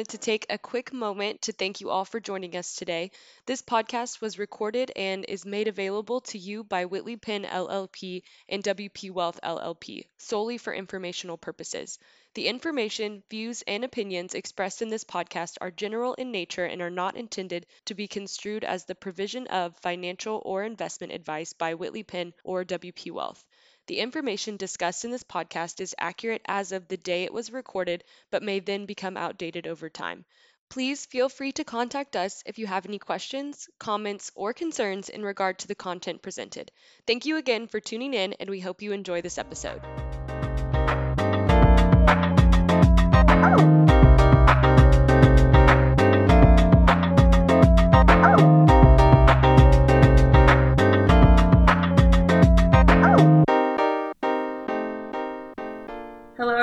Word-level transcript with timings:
Wanted 0.00 0.12
to 0.12 0.18
take 0.18 0.46
a 0.48 0.56
quick 0.56 0.94
moment 0.94 1.42
to 1.42 1.52
thank 1.52 1.82
you 1.82 1.90
all 1.90 2.06
for 2.06 2.20
joining 2.20 2.56
us 2.56 2.74
today. 2.74 3.10
This 3.44 3.60
podcast 3.60 4.22
was 4.22 4.38
recorded 4.38 4.90
and 4.96 5.26
is 5.28 5.44
made 5.44 5.68
available 5.68 6.22
to 6.22 6.38
you 6.38 6.64
by 6.64 6.86
Whitley 6.86 7.18
Penn 7.18 7.44
LLP 7.44 8.22
and 8.48 8.64
WP 8.64 9.10
Wealth 9.10 9.38
LLP 9.42 10.06
solely 10.16 10.56
for 10.56 10.72
informational 10.72 11.36
purposes. 11.36 11.98
The 12.32 12.48
information, 12.48 13.22
views, 13.28 13.60
and 13.66 13.84
opinions 13.84 14.34
expressed 14.34 14.80
in 14.80 14.88
this 14.88 15.04
podcast 15.04 15.58
are 15.60 15.70
general 15.70 16.14
in 16.14 16.32
nature 16.32 16.64
and 16.64 16.80
are 16.80 16.88
not 16.88 17.18
intended 17.18 17.66
to 17.84 17.94
be 17.94 18.08
construed 18.08 18.64
as 18.64 18.86
the 18.86 18.94
provision 18.94 19.48
of 19.48 19.76
financial 19.82 20.40
or 20.46 20.64
investment 20.64 21.12
advice 21.12 21.52
by 21.52 21.74
Whitley 21.74 22.04
Penn 22.04 22.32
or 22.42 22.64
WP 22.64 23.10
Wealth. 23.10 23.44
The 23.90 23.98
information 23.98 24.56
discussed 24.56 25.04
in 25.04 25.10
this 25.10 25.24
podcast 25.24 25.80
is 25.80 25.96
accurate 25.98 26.42
as 26.46 26.70
of 26.70 26.86
the 26.86 26.96
day 26.96 27.24
it 27.24 27.32
was 27.32 27.50
recorded, 27.50 28.04
but 28.30 28.40
may 28.40 28.60
then 28.60 28.86
become 28.86 29.16
outdated 29.16 29.66
over 29.66 29.90
time. 29.90 30.24
Please 30.68 31.06
feel 31.06 31.28
free 31.28 31.50
to 31.50 31.64
contact 31.64 32.14
us 32.14 32.44
if 32.46 32.56
you 32.56 32.68
have 32.68 32.86
any 32.86 33.00
questions, 33.00 33.68
comments, 33.80 34.30
or 34.36 34.54
concerns 34.54 35.08
in 35.08 35.24
regard 35.24 35.58
to 35.58 35.66
the 35.66 35.74
content 35.74 36.22
presented. 36.22 36.70
Thank 37.04 37.26
you 37.26 37.36
again 37.36 37.66
for 37.66 37.80
tuning 37.80 38.14
in, 38.14 38.34
and 38.34 38.48
we 38.48 38.60
hope 38.60 38.80
you 38.80 38.92
enjoy 38.92 39.22
this 39.22 39.38
episode. 39.38 39.82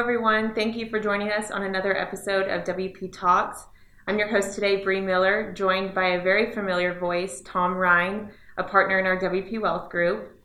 Everyone. 0.07 0.55
Thank 0.55 0.77
you 0.77 0.89
for 0.89 1.01
joining 1.01 1.29
us 1.31 1.51
on 1.51 1.63
another 1.63 1.93
episode 1.97 2.47
of 2.47 2.63
WP 2.63 3.11
Talks. 3.11 3.65
I'm 4.07 4.17
your 4.17 4.29
host 4.29 4.55
today, 4.55 4.81
Bree 4.81 5.01
Miller, 5.01 5.51
joined 5.51 5.93
by 5.93 6.11
a 6.11 6.23
very 6.23 6.53
familiar 6.53 6.97
voice, 6.97 7.41
Tom 7.43 7.73
Ryan, 7.73 8.29
a 8.55 8.63
partner 8.63 8.99
in 8.99 9.05
our 9.05 9.19
WP 9.19 9.59
Wealth 9.59 9.89
Group. 9.89 10.39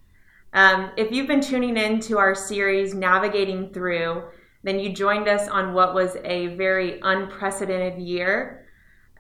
Um, 0.52 0.91
if 0.96 1.12
you've 1.12 1.28
been 1.28 1.41
tuning 1.41 1.77
in 1.77 2.00
to 2.00 2.19
our 2.19 2.34
series, 2.34 2.92
Navigating 2.92 3.72
Through, 3.72 4.24
then 4.64 4.80
you 4.80 4.92
joined 4.92 5.28
us 5.28 5.48
on 5.48 5.74
what 5.74 5.94
was 5.94 6.16
a 6.24 6.56
very 6.56 6.98
unprecedented 7.00 8.02
year. 8.02 8.66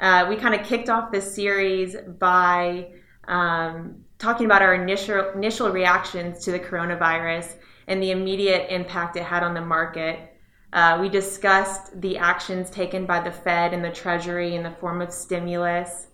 Uh, 0.00 0.26
we 0.28 0.34
kind 0.34 0.56
of 0.56 0.66
kicked 0.66 0.88
off 0.88 1.12
this 1.12 1.32
series 1.32 1.94
by 2.18 2.88
um, 3.28 3.94
talking 4.18 4.46
about 4.46 4.60
our 4.60 4.74
initial 4.74 5.30
initial 5.36 5.70
reactions 5.70 6.44
to 6.44 6.50
the 6.50 6.58
coronavirus 6.58 7.54
and 7.86 8.02
the 8.02 8.10
immediate 8.10 8.66
impact 8.74 9.16
it 9.16 9.22
had 9.22 9.44
on 9.44 9.54
the 9.54 9.60
market. 9.60 10.30
Uh, 10.72 10.98
we 11.00 11.08
discussed 11.08 12.00
the 12.00 12.16
actions 12.16 12.70
taken 12.70 13.04
by 13.04 13.20
the 13.20 13.30
Fed 13.30 13.74
and 13.74 13.84
the 13.84 13.90
Treasury 13.90 14.54
in 14.54 14.62
the 14.62 14.70
form 14.70 15.02
of 15.02 15.12
stimulus. 15.12 16.06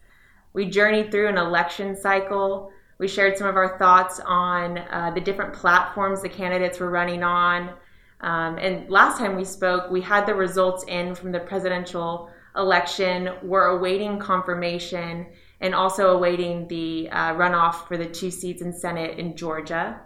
We 0.53 0.69
journeyed 0.69 1.11
through 1.11 1.29
an 1.29 1.39
election 1.39 1.95
cycle. 1.95 2.73
We 2.99 3.07
shared 3.07 3.39
some 3.39 3.47
of 3.47 3.57
our 3.57 3.79
thoughts 3.79 4.21
on 4.25 4.79
uh, 4.79 5.13
the 5.15 5.21
different 5.21 5.55
platforms 5.55 6.23
the 6.23 6.29
candidates 6.29 6.81
were 6.81 6.91
running 6.91 7.23
on. 7.23 7.71
Um, 8.21 8.59
and 8.59 8.91
last 8.91 9.19
time 9.19 9.37
we 9.37 9.45
spoke, 9.45 9.91
we 9.91 10.01
had 10.01 10.27
the 10.27 10.35
results 10.35 10.85
in 10.89 11.15
from 11.15 11.31
the 11.31 11.39
presidential 11.39 12.31
election. 12.57 13.31
We're 13.43 13.67
awaiting 13.67 14.19
confirmation 14.19 15.27
and 15.61 15.75
also 15.75 16.17
awaiting 16.17 16.67
the 16.67 17.09
uh, 17.11 17.35
runoff 17.35 17.87
for 17.87 17.97
the 17.97 18.07
two 18.07 18.33
seats 18.33 18.63
in 18.63 18.73
Senate 18.73 19.19
in 19.19 19.37
Georgia. 19.37 20.01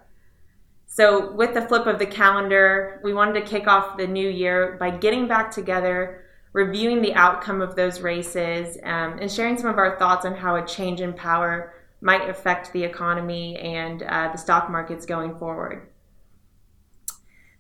So, 0.95 1.33
with 1.33 1.55
the 1.55 1.63
flip 1.63 1.87
of 1.87 1.99
the 1.99 2.05
calendar, 2.05 3.01
we 3.03 3.15
wanted 3.15 3.41
to 3.41 3.51
kick 3.51 3.67
off 3.67 3.97
the 3.97 4.07
new 4.07 4.29
year 4.29 4.77
by 4.79 4.91
getting 4.91 5.27
back 5.27 5.51
together, 5.51 6.27
reviewing 6.53 7.01
the 7.01 7.15
outcome 7.15 7.63
of 7.63 7.77
those 7.77 8.03
races, 8.03 8.77
um, 8.83 9.19
and 9.19 9.33
sharing 9.33 9.57
some 9.57 9.71
of 9.71 9.79
our 9.79 9.99
thoughts 9.99 10.27
on 10.27 10.35
how 10.35 10.57
a 10.57 10.67
change 10.67 11.01
in 11.01 11.15
power 11.15 11.73
might 12.03 12.29
affect 12.29 12.75
the 12.75 12.85
economy 12.85 13.57
and 13.57 14.03
uh, 14.03 14.29
the 14.33 14.37
stock 14.37 14.71
markets 14.71 15.07
going 15.07 15.39
forward. 15.39 15.89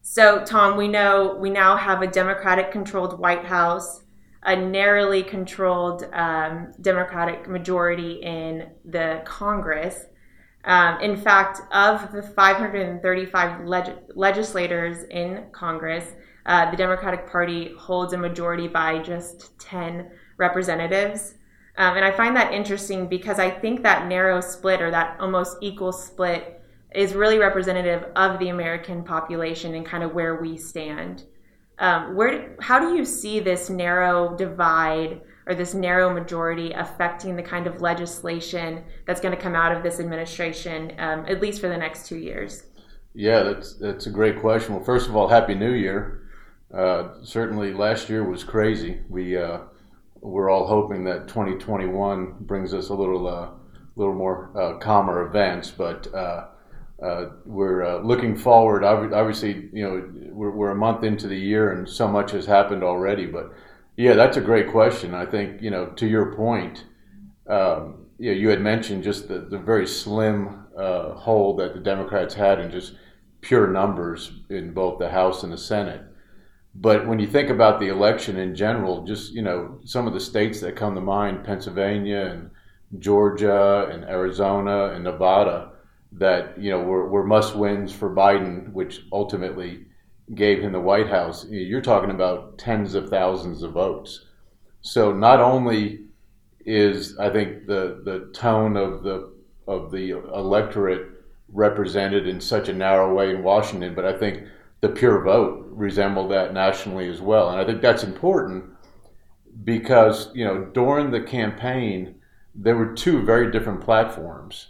So, 0.03 0.45
Tom, 0.45 0.77
we 0.77 0.87
know 0.89 1.35
we 1.41 1.49
now 1.49 1.75
have 1.77 2.03
a 2.03 2.07
Democratic 2.09 2.71
controlled 2.71 3.19
White 3.19 3.47
House, 3.47 4.03
a 4.43 4.55
narrowly 4.55 5.23
controlled 5.23 6.07
um, 6.13 6.75
Democratic 6.83 7.49
majority 7.49 8.21
in 8.23 8.73
the 8.85 9.23
Congress. 9.25 10.05
Um, 10.65 11.01
in 11.01 11.17
fact, 11.17 11.61
of 11.73 12.13
the 12.13 12.23
535 12.23 13.67
leg- 13.67 13.97
legislators 14.15 15.05
in 15.11 15.47
Congress, 15.53 16.13
uh, 16.47 16.71
the 16.71 16.77
Democratic 16.77 17.29
Party 17.31 17.75
holds 17.79 18.13
a 18.13 18.19
majority 18.19 18.69
by 18.69 18.99
just 19.01 19.59
10 19.59 20.11
representatives. 20.39 21.35
Um, 21.77 21.97
and 21.97 22.05
I 22.05 22.13
find 22.13 22.37
that 22.37 22.53
interesting 22.53 23.09
because 23.09 23.39
I 23.39 23.51
think 23.51 23.83
that 23.83 24.07
narrow 24.07 24.41
split 24.41 24.83
or 24.83 24.91
that 24.91 25.17
almost 25.21 25.57
equal 25.61 25.93
split 25.93 26.61
is 26.95 27.15
really 27.15 27.39
representative 27.39 28.05
of 28.17 28.39
the 28.39 28.51
American 28.51 29.03
population 29.03 29.75
and 29.75 29.87
kind 29.87 30.05
of 30.05 30.13
where 30.13 30.41
we 30.41 30.57
stand. 30.59 31.25
Um, 31.79 32.15
where, 32.15 32.55
how 32.61 32.79
do 32.79 32.95
you 32.95 33.05
see 33.05 33.41
this 33.41 33.71
narrow 33.71 34.37
divide 34.37 35.23
or 35.53 35.55
this 35.55 35.75
narrow 35.75 36.13
majority 36.13 36.73
affecting 36.73 37.37
the 37.37 37.43
kind 37.43 37.67
of 37.67 37.81
legislation 37.81 38.83
that's 39.07 39.21
going 39.21 39.35
to 39.35 39.41
come 39.41 39.55
out 39.55 39.77
of 39.77 39.83
this 39.83 40.01
administration, 40.01 40.93
um, 40.99 41.25
at 41.29 41.41
least 41.41 41.61
for 41.61 41.69
the 41.69 41.77
next 41.77 42.09
two 42.09 42.17
years? 42.17 42.65
Yeah, 43.15 43.43
that's 43.43 43.75
that's 43.75 44.07
a 44.07 44.11
great 44.11 44.41
question. 44.41 44.75
Well, 44.75 44.85
first 44.85 45.09
of 45.09 45.15
all, 45.15 45.29
Happy 45.29 45.55
New 45.55 45.73
Year. 45.73 46.23
Uh, 46.73 47.23
certainly, 47.23 47.75
last 47.75 48.09
year 48.09 48.25
was 48.25 48.43
crazy. 48.43 49.01
We 49.11 49.37
uh, 49.37 49.59
we're 50.23 50.49
all 50.49 50.67
hoping 50.67 51.05
that 51.05 51.29
2021 51.29 52.37
brings 52.41 52.73
us 52.73 52.89
a 52.89 52.95
little 52.95 53.27
uh, 53.29 53.51
little 53.97 54.15
more 54.15 54.51
uh, 54.59 54.79
calmer 54.79 55.27
events, 55.27 55.71
but 55.71 56.13
uh, 56.15 56.47
uh, 57.03 57.27
we're 57.45 58.01
looking 58.03 58.35
forward. 58.35 58.83
Obviously, 58.83 59.69
you 59.75 59.83
know, 59.85 60.09
we're, 60.33 60.51
we're 60.51 60.71
a 60.71 60.75
month 60.75 61.05
into 61.05 61.29
the 61.29 61.39
year, 61.39 61.73
and 61.73 61.87
so 61.87 62.09
much 62.09 62.31
has 62.31 62.47
happened 62.47 62.83
already, 62.83 63.27
but 63.27 63.53
yeah, 63.97 64.15
that's 64.15 64.37
a 64.37 64.41
great 64.41 64.71
question. 64.71 65.15
I 65.15 65.27
think 65.27 65.61
you 65.61 65.71
know 65.71 65.87
to 65.87 66.07
your 66.07 66.35
point, 66.35 66.85
um, 67.49 68.07
you, 68.19 68.31
know, 68.31 68.39
you 68.39 68.49
had 68.49 68.61
mentioned 68.61 69.03
just 69.03 69.29
the, 69.29 69.41
the 69.41 69.59
very 69.59 69.87
slim 69.87 70.67
uh, 70.77 71.15
hold 71.15 71.59
that 71.59 71.75
the 71.75 71.81
Democrats 71.81 72.35
had 72.35 72.59
in 72.61 72.71
just 72.71 72.95
pure 73.43 73.67
numbers 73.67 74.33
in 74.49 74.73
both 74.73 74.99
the 74.99 75.11
House 75.11 75.43
and 75.43 75.53
the 75.53 75.59
Senate. 75.59 76.03
But 76.75 77.07
when 77.07 77.19
you 77.19 77.27
think 77.27 77.51
about 77.51 77.81
the 77.81 77.89
election 77.89 78.39
in 78.39 78.55
general, 78.55 79.05
just 79.05 79.33
you 79.33 79.43
know 79.43 79.81
some 79.85 80.07
of 80.07 80.15
the 80.15 80.21
states 80.21 80.61
that 80.61 80.77
come 80.77 80.95
to 80.95 81.01
mind, 81.01 81.45
Pennsylvania 81.45 82.27
and 82.27 82.51
Georgia 82.99 83.89
and 83.91 84.05
Arizona 84.05 84.93
and 84.95 85.05
Nevada, 85.05 85.73
that 86.13 86.59
you 86.59 86.71
know 86.71 86.81
were, 86.83 87.09
were 87.11 87.27
must 87.27 87.55
wins 87.55 87.93
for 87.93 88.15
Biden, 88.15 88.73
which 88.73 89.03
ultimately 89.13 89.85
gave 90.35 90.63
him 90.63 90.73
the 90.73 90.81
White 90.81 91.09
House, 91.09 91.47
you're 91.49 91.81
talking 91.81 92.11
about 92.11 92.59
tens 92.59 92.95
of 92.95 93.09
thousands 93.09 93.63
of 93.63 93.73
votes. 93.73 94.27
So 94.81 95.13
not 95.13 95.41
only 95.41 96.01
is 96.65 97.19
I 97.19 97.31
think 97.31 97.67
the 97.67 98.01
the 98.05 98.31
tone 98.33 98.77
of 98.77 99.03
the 99.03 99.33
of 99.67 99.91
the 99.91 100.11
electorate 100.11 101.09
represented 101.49 102.27
in 102.27 102.41
such 102.41 102.69
a 102.69 102.73
narrow 102.73 103.15
way 103.15 103.31
in 103.31 103.43
Washington, 103.43 103.95
but 103.95 104.05
I 104.05 104.17
think 104.17 104.45
the 104.81 104.89
pure 104.89 105.23
vote 105.23 105.67
resembled 105.71 106.31
that 106.31 106.55
nationally 106.55 107.09
as 107.09 107.21
well, 107.21 107.51
and 107.51 107.61
I 107.61 107.65
think 107.65 107.83
that's 107.83 108.03
important 108.03 108.65
because 109.65 110.31
you 110.35 110.45
know 110.45 110.65
during 110.73 111.11
the 111.11 111.21
campaign 111.21 112.17
there 112.55 112.77
were 112.77 112.93
two 112.95 113.23
very 113.23 113.51
different 113.51 113.81
platforms. 113.81 114.69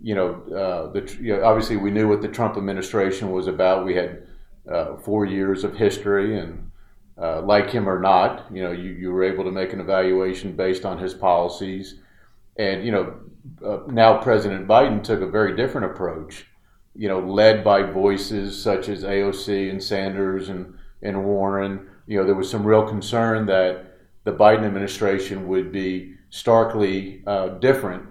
You 0.00 0.14
know, 0.14 0.42
uh, 0.54 0.92
the 0.92 1.16
you 1.20 1.36
know, 1.36 1.44
obviously 1.44 1.76
we 1.76 1.90
knew 1.90 2.08
what 2.08 2.22
the 2.22 2.28
Trump 2.28 2.56
administration 2.56 3.32
was 3.32 3.46
about. 3.46 3.84
We 3.84 3.94
had 3.94 4.27
uh, 4.70 4.96
four 4.96 5.24
years 5.24 5.64
of 5.64 5.76
history, 5.76 6.38
and 6.38 6.70
uh, 7.20 7.42
like 7.42 7.70
him 7.70 7.88
or 7.88 7.98
not, 7.98 8.46
you 8.52 8.62
know, 8.62 8.72
you, 8.72 8.90
you 8.90 9.10
were 9.10 9.24
able 9.24 9.44
to 9.44 9.50
make 9.50 9.72
an 9.72 9.80
evaluation 9.80 10.54
based 10.54 10.84
on 10.84 10.98
his 10.98 11.14
policies. 11.14 11.96
And 12.56 12.84
you 12.84 12.92
know, 12.92 13.14
uh, 13.64 13.80
now 13.88 14.18
President 14.18 14.66
Biden 14.68 15.02
took 15.02 15.20
a 15.20 15.26
very 15.26 15.56
different 15.56 15.90
approach. 15.90 16.46
You 16.94 17.08
know, 17.08 17.20
led 17.20 17.62
by 17.62 17.82
voices 17.82 18.60
such 18.60 18.88
as 18.88 19.04
AOC 19.04 19.70
and 19.70 19.82
Sanders 19.82 20.48
and 20.48 20.74
and 21.02 21.24
Warren. 21.24 21.88
You 22.06 22.18
know, 22.18 22.26
there 22.26 22.34
was 22.34 22.50
some 22.50 22.66
real 22.66 22.86
concern 22.86 23.46
that 23.46 23.98
the 24.24 24.32
Biden 24.32 24.64
administration 24.64 25.48
would 25.48 25.72
be 25.72 26.14
starkly 26.30 27.22
uh, 27.26 27.48
different, 27.60 28.06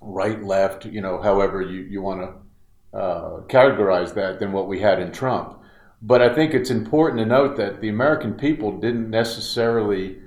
right, 0.00 0.42
left, 0.42 0.84
you 0.84 1.00
know, 1.00 1.20
however 1.20 1.62
you, 1.62 1.82
you 1.82 2.02
want 2.02 2.20
to 2.20 2.98
uh, 2.98 3.40
categorize 3.42 4.14
that, 4.14 4.40
than 4.40 4.52
what 4.52 4.68
we 4.68 4.80
had 4.80 4.98
in 4.98 5.12
Trump. 5.12 5.60
But 6.02 6.22
I 6.22 6.34
think 6.34 6.54
it's 6.54 6.70
important 6.70 7.20
to 7.20 7.26
note 7.26 7.56
that 7.56 7.80
the 7.80 7.88
American 7.88 8.34
people 8.34 8.78
didn't 8.78 9.10
necessarily 9.10 10.18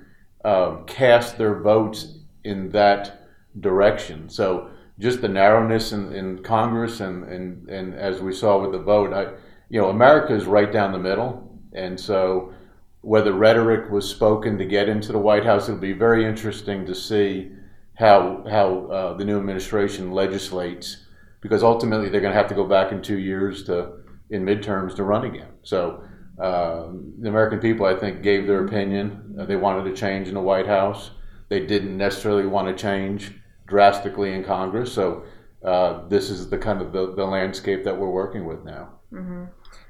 um, 0.44 0.86
cast 0.86 1.38
their 1.38 1.60
votes 1.60 2.18
in 2.44 2.70
that 2.72 3.28
direction. 3.60 4.30
So 4.30 4.70
just 5.00 5.22
the 5.22 5.28
narrowness 5.30 5.92
in, 5.92 6.14
in 6.14 6.44
Congress 6.44 7.00
and, 7.00 7.24
and, 7.26 7.70
and 7.70 7.94
as 7.94 8.22
we 8.22 8.34
saw 8.34 8.60
with 8.60 8.72
the 8.72 8.80
vote, 8.80 9.14
I, 9.14 9.34
you 9.70 9.80
know, 9.80 9.90
America 9.90 10.34
is 10.34 10.46
right 10.46 10.72
down 10.72 10.92
the 10.92 11.00
middle. 11.00 11.60
And 11.74 12.00
so 12.00 12.54
whether 13.02 13.32
rhetoric 13.32 13.90
was 13.90 14.10
spoken 14.10 14.58
to 14.58 14.66
get 14.66 14.90
into 14.90 15.12
the 15.12 15.20
White 15.20 15.46
House. 15.46 15.70
It'll 15.70 15.80
be 15.80 15.94
very 15.94 16.26
interesting 16.26 16.86
to 16.86 16.94
see 16.94 17.52
how 17.96 18.46
how 18.50 18.86
uh, 18.88 19.14
the 19.18 19.26
new 19.26 19.38
administration 19.38 20.12
legislates, 20.12 21.06
because 21.42 21.64
ultimately 21.64 22.10
they're 22.10 22.22
going 22.22 22.34
to 22.34 22.38
have 22.38 22.50
to 22.50 22.56
go 22.56 22.66
back 22.66 22.92
in 22.92 23.02
two 23.02 23.20
years 23.20 23.64
to 23.66 23.99
in 24.30 24.44
midterms 24.46 24.96
to 24.96 25.04
run 25.04 25.26
again. 25.26 25.50
So. 25.64 26.04
Uh, 26.40 26.94
the 27.20 27.28
American 27.28 27.60
people, 27.60 27.86
I 27.86 27.98
think, 27.98 28.22
gave 28.22 28.48
their 28.48 28.64
opinion. 28.64 29.36
Uh, 29.38 29.44
they 29.44 29.58
wanted 29.58 29.86
a 29.92 29.94
change 29.94 30.30
in 30.30 30.36
the 30.36 30.40
White 30.40 30.68
House. 30.68 31.12
They 31.50 31.66
didn't 31.66 31.98
necessarily 31.98 32.48
want 32.48 32.70
to 32.70 32.82
change 32.82 33.34
drastically 33.70 34.34
in 34.34 34.44
Congress. 34.44 34.92
So 34.92 35.24
uh, 35.64 36.08
this 36.08 36.30
is 36.30 36.50
the 36.50 36.58
kind 36.58 36.82
of 36.82 36.92
the, 36.92 37.14
the, 37.16 37.26
landscape 37.26 37.84
that 37.84 37.98
we're 37.98 38.10
working 38.10 38.46
with 38.46 38.64
now. 38.64 38.90
Mm-hmm. 39.12 39.46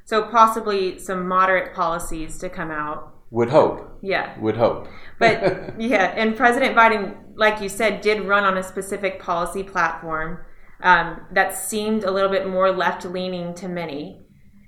So 0.05 0.23
possibly 0.23 0.97
some 0.97 1.27
moderate 1.27 1.73
policies 1.73 2.37
to 2.39 2.49
come 2.49 2.71
out. 2.71 3.13
Would 3.31 3.49
hope. 3.49 3.99
Yeah. 4.01 4.37
Would 4.39 4.57
hope. 4.57 4.87
But 5.19 5.75
yeah, 5.79 6.13
and 6.15 6.35
President 6.35 6.75
Biden, 6.75 7.15
like 7.35 7.61
you 7.61 7.69
said, 7.69 8.01
did 8.01 8.25
run 8.25 8.43
on 8.43 8.57
a 8.57 8.63
specific 8.63 9.19
policy 9.19 9.61
platform 9.61 10.43
um, 10.81 11.21
that 11.31 11.55
seemed 11.55 12.03
a 12.03 12.11
little 12.11 12.31
bit 12.31 12.47
more 12.47 12.71
left 12.71 13.05
leaning 13.05 13.53
to 13.55 13.67
many. 13.67 14.21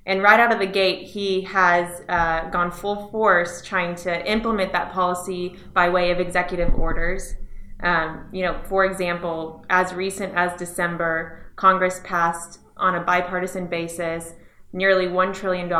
And 0.04 0.22
right 0.22 0.40
out 0.40 0.52
of 0.52 0.58
the 0.58 0.66
gate, 0.66 1.06
he 1.06 1.42
has 1.42 2.02
uh, 2.08 2.48
gone 2.50 2.72
full 2.72 3.08
force 3.10 3.62
trying 3.62 3.94
to 3.96 4.30
implement 4.30 4.72
that 4.72 4.92
policy 4.92 5.56
by 5.72 5.88
way 5.88 6.10
of 6.10 6.18
executive 6.18 6.74
orders. 6.74 7.36
Um, 7.82 8.28
you 8.32 8.42
know, 8.42 8.60
for 8.64 8.84
example, 8.84 9.64
as 9.70 9.92
recent 9.92 10.34
as 10.34 10.58
December, 10.58 11.52
Congress 11.56 12.00
passed 12.04 12.60
on 12.76 12.96
a 12.96 13.00
bipartisan 13.00 13.66
basis 13.66 14.34
nearly 14.72 15.06
$1 15.06 15.34
trillion 15.34 15.70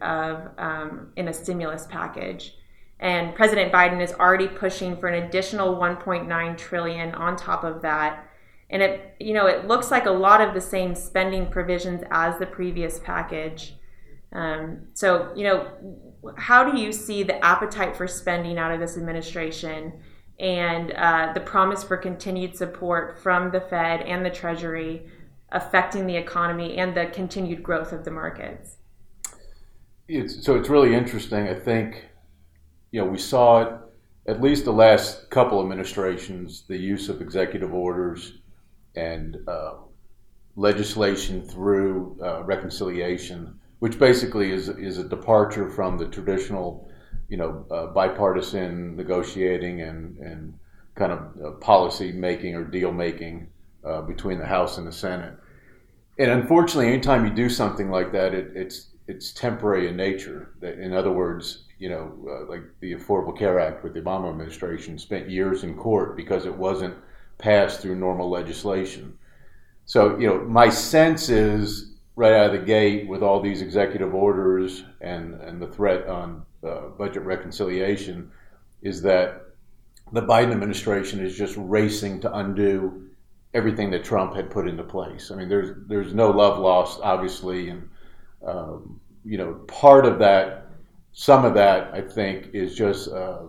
of, 0.00 0.48
um, 0.58 1.12
in 1.16 1.28
a 1.28 1.32
stimulus 1.32 1.86
package. 1.90 2.54
And 3.00 3.34
President 3.34 3.72
Biden 3.72 4.02
is 4.02 4.12
already 4.12 4.48
pushing 4.48 4.96
for 4.96 5.08
an 5.08 5.24
additional 5.24 5.76
1.9 5.76 6.56
trillion 6.56 7.14
on 7.14 7.36
top 7.36 7.64
of 7.64 7.82
that. 7.82 8.27
And 8.70 8.82
it, 8.82 9.14
you 9.18 9.32
know, 9.32 9.46
it 9.46 9.66
looks 9.66 9.90
like 9.90 10.06
a 10.06 10.10
lot 10.10 10.40
of 10.40 10.54
the 10.54 10.60
same 10.60 10.94
spending 10.94 11.46
provisions 11.50 12.02
as 12.10 12.38
the 12.38 12.46
previous 12.46 12.98
package. 12.98 13.74
Um, 14.32 14.88
so, 14.92 15.32
you 15.34 15.44
know, 15.44 15.70
how 16.36 16.70
do 16.70 16.78
you 16.78 16.92
see 16.92 17.22
the 17.22 17.42
appetite 17.44 17.96
for 17.96 18.06
spending 18.06 18.58
out 18.58 18.72
of 18.72 18.80
this 18.80 18.96
administration 18.96 20.00
and 20.38 20.92
uh, 20.92 21.32
the 21.32 21.40
promise 21.40 21.82
for 21.82 21.96
continued 21.96 22.56
support 22.56 23.18
from 23.18 23.50
the 23.50 23.60
Fed 23.60 24.02
and 24.02 24.24
the 24.24 24.30
Treasury 24.30 25.06
affecting 25.50 26.06
the 26.06 26.16
economy 26.16 26.76
and 26.76 26.94
the 26.94 27.06
continued 27.06 27.62
growth 27.62 27.92
of 27.92 28.04
the 28.04 28.10
markets? 28.10 28.76
It's, 30.08 30.44
so 30.44 30.56
it's 30.56 30.68
really 30.68 30.94
interesting. 30.94 31.48
I 31.48 31.54
think, 31.54 32.04
you 32.90 33.00
know, 33.00 33.06
we 33.06 33.18
saw 33.18 33.62
it 33.62 33.72
at 34.26 34.42
least 34.42 34.66
the 34.66 34.72
last 34.72 35.30
couple 35.30 35.60
administrations, 35.60 36.64
the 36.68 36.76
use 36.76 37.08
of 37.08 37.22
executive 37.22 37.72
orders 37.72 38.38
and 38.98 39.38
uh, 39.46 39.74
legislation 40.56 41.42
through 41.42 42.18
uh, 42.22 42.42
reconciliation, 42.42 43.58
which 43.78 43.98
basically 43.98 44.50
is 44.52 44.68
is 44.68 44.98
a 44.98 45.04
departure 45.04 45.68
from 45.70 45.96
the 45.98 46.06
traditional, 46.06 46.90
you 47.28 47.36
know, 47.36 47.64
uh, 47.70 47.86
bipartisan 47.86 48.96
negotiating 48.96 49.82
and 49.82 50.18
and 50.18 50.54
kind 50.94 51.12
of 51.12 51.20
uh, 51.44 51.50
policy 51.58 52.10
making 52.12 52.54
or 52.56 52.64
deal 52.64 52.92
making 52.92 53.48
uh, 53.84 54.02
between 54.02 54.38
the 54.38 54.46
House 54.46 54.78
and 54.78 54.86
the 54.86 54.92
Senate. 54.92 55.34
And 56.18 56.30
unfortunately, 56.30 56.88
anytime 56.92 57.24
you 57.24 57.32
do 57.32 57.48
something 57.48 57.90
like 57.90 58.10
that, 58.12 58.34
it, 58.34 58.50
it's 58.54 58.88
it's 59.06 59.32
temporary 59.32 59.88
in 59.88 59.96
nature. 59.96 60.50
In 60.60 60.92
other 60.92 61.12
words, 61.12 61.64
you 61.78 61.88
know, 61.88 62.12
uh, 62.28 62.50
like 62.50 62.64
the 62.80 62.94
Affordable 62.94 63.38
Care 63.38 63.60
Act 63.60 63.84
with 63.84 63.94
the 63.94 64.00
Obama 64.00 64.28
administration 64.28 64.98
spent 64.98 65.30
years 65.30 65.62
in 65.62 65.76
court 65.76 66.16
because 66.16 66.44
it 66.44 66.54
wasn't 66.54 66.94
passed 67.38 67.80
through 67.80 67.96
normal 67.96 68.28
legislation. 68.28 69.16
So, 69.86 70.18
you 70.18 70.26
know, 70.26 70.40
my 70.40 70.68
sense 70.68 71.28
is 71.28 71.94
right 72.16 72.32
out 72.32 72.52
of 72.54 72.60
the 72.60 72.66
gate 72.66 73.08
with 73.08 73.22
all 73.22 73.40
these 73.40 73.62
executive 73.62 74.14
orders 74.14 74.84
and, 75.00 75.34
and 75.40 75.62
the 75.62 75.68
threat 75.68 76.06
on 76.08 76.44
uh, 76.66 76.88
budget 76.98 77.22
reconciliation 77.22 78.30
is 78.82 79.00
that 79.02 79.42
the 80.12 80.22
Biden 80.22 80.50
administration 80.52 81.24
is 81.24 81.36
just 81.36 81.54
racing 81.56 82.20
to 82.20 82.34
undo 82.34 83.08
everything 83.54 83.90
that 83.90 84.04
Trump 84.04 84.34
had 84.34 84.50
put 84.50 84.68
into 84.68 84.82
place. 84.82 85.30
I 85.30 85.36
mean, 85.36 85.48
there's 85.48 85.76
there's 85.86 86.14
no 86.14 86.30
love 86.30 86.58
lost, 86.58 87.00
obviously, 87.02 87.70
and 87.70 87.88
um, 88.46 89.00
you 89.24 89.38
know, 89.38 89.54
part 89.66 90.06
of 90.06 90.18
that, 90.20 90.66
some 91.12 91.44
of 91.44 91.54
that, 91.54 91.92
I 91.92 92.00
think, 92.00 92.50
is 92.54 92.74
just 92.74 93.08
uh, 93.10 93.42